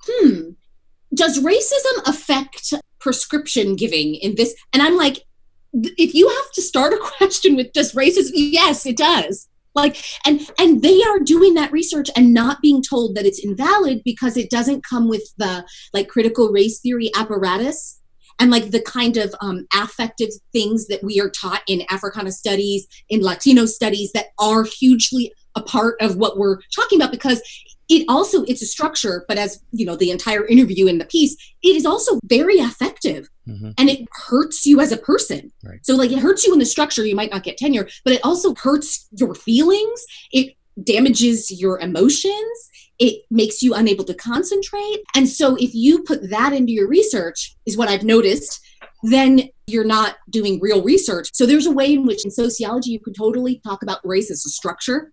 [0.05, 0.51] hmm,
[1.15, 4.55] does racism affect prescription giving in this?
[4.73, 5.25] And I'm like,
[5.73, 10.41] if you have to start a question with does racism, yes, it does like and
[10.59, 14.51] and they are doing that research and not being told that it's invalid because it
[14.51, 18.01] doesn't come with the like critical race theory apparatus
[18.39, 22.87] and like the kind of um, affective things that we are taught in africana studies
[23.09, 27.43] in latino studies that are hugely a part of what we're talking about because
[27.89, 31.37] it also it's a structure but as you know the entire interview in the piece
[31.63, 33.71] it is also very effective mm-hmm.
[33.79, 35.53] and it hurts you as a person.
[35.65, 35.85] Right.
[35.85, 38.21] so like it hurts you in the structure you might not get tenure but it
[38.25, 40.05] also hurts your feelings.
[40.33, 42.71] It damages your emotions.
[42.99, 45.01] It makes you unable to concentrate.
[45.15, 48.61] And so if you put that into your research is what i've noticed
[49.03, 51.31] then you're not doing real research.
[51.33, 54.47] So there's a way in which in sociology you could totally talk about race as
[54.47, 55.13] a structure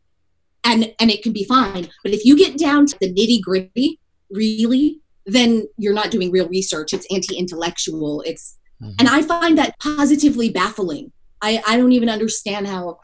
[0.69, 3.99] and and it can be fine but if you get down to the nitty gritty
[4.31, 8.93] really then you're not doing real research it's anti-intellectual it's mm-hmm.
[8.99, 12.99] and i find that positively baffling i i don't even understand how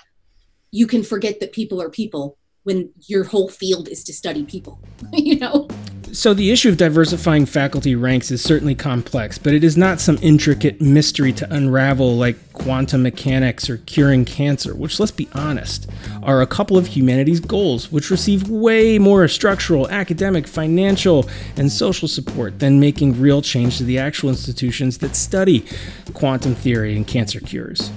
[0.71, 4.79] you can forget that people are people when your whole field is to study people,
[5.13, 5.67] you know?
[6.15, 10.17] So, the issue of diversifying faculty ranks is certainly complex, but it is not some
[10.21, 15.89] intricate mystery to unravel like quantum mechanics or curing cancer, which, let's be honest,
[16.23, 22.07] are a couple of humanities' goals, which receive way more structural, academic, financial, and social
[22.07, 25.65] support than making real change to the actual institutions that study
[26.13, 27.91] quantum theory and cancer cures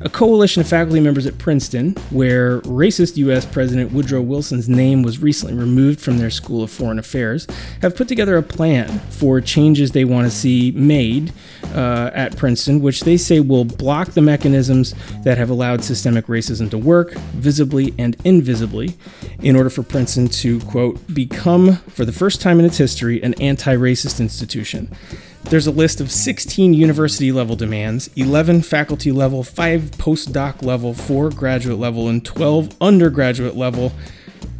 [0.00, 3.44] a coalition of faculty members at Princeton, where racist U.S.
[3.44, 7.46] President Woodrow Wilson's name was recently removed from their School of Foreign Affairs,
[7.82, 11.32] have put together a plan for changes they want to see made
[11.74, 14.94] uh, at Princeton, which they say will block the mechanisms
[15.24, 18.96] that have allowed systemic racism to work, visibly and invisibly,
[19.40, 23.34] in order for Princeton to, quote, become, for the first time in its history, an
[23.40, 24.90] anti racist institution.
[25.48, 31.30] There's a list of 16 university level demands, 11 faculty level, 5 postdoc level, 4
[31.30, 33.92] graduate level, and 12 undergraduate level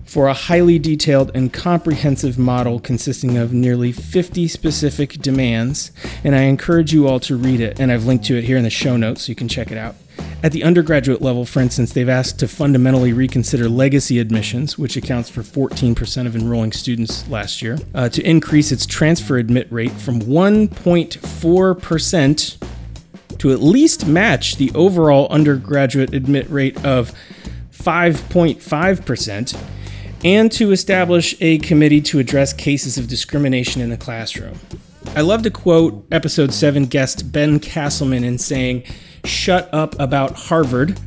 [0.05, 5.91] for a highly detailed and comprehensive model consisting of nearly 50 specific demands.
[6.23, 8.63] And I encourage you all to read it, and I've linked to it here in
[8.63, 9.97] the show notes so you can check it out.
[10.43, 15.31] At the undergraduate level, for instance, they've asked to fundamentally reconsider legacy admissions, which accounts
[15.31, 20.21] for 14% of enrolling students last year, uh, to increase its transfer admit rate from
[20.21, 22.57] 1.4%
[23.39, 27.15] to at least match the overall undergraduate admit rate of
[27.73, 29.59] 5.5%,
[30.25, 34.59] and to establish a committee to address cases of discrimination in the classroom.
[35.15, 38.83] I love to quote episode 7 guest Ben Castleman in saying,
[39.27, 40.99] shut up about Harvard,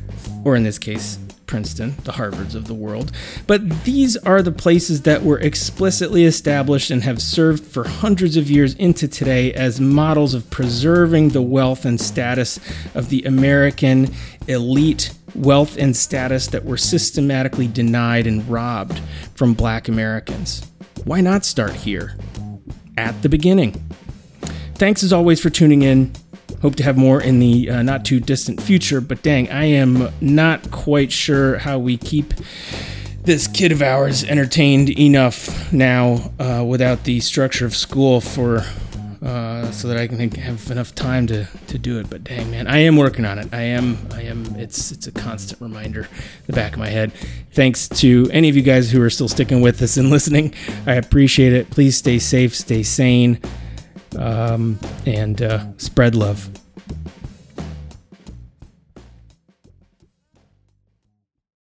[0.44, 1.18] or in this case,
[1.50, 3.10] Princeton, the Harvards of the world.
[3.48, 8.48] But these are the places that were explicitly established and have served for hundreds of
[8.48, 12.60] years into today as models of preserving the wealth and status
[12.94, 14.14] of the American
[14.46, 19.00] elite wealth and status that were systematically denied and robbed
[19.34, 20.64] from black Americans.
[21.04, 22.16] Why not start here?
[22.96, 23.72] At the beginning.
[24.76, 26.12] Thanks as always for tuning in.
[26.62, 30.10] Hope to have more in the uh, not too distant future, but dang, I am
[30.20, 32.34] not quite sure how we keep
[33.22, 38.64] this kid of ours entertained enough now uh, without the structure of school for
[39.22, 42.08] uh, so that I can have enough time to, to do it.
[42.08, 43.52] But dang man, I am working on it.
[43.52, 47.12] I am I am it's it's a constant reminder in the back of my head.
[47.52, 50.54] Thanks to any of you guys who are still sticking with us and listening.
[50.86, 51.70] I appreciate it.
[51.70, 53.40] Please stay safe, stay sane
[54.18, 56.50] um, and uh, spread love.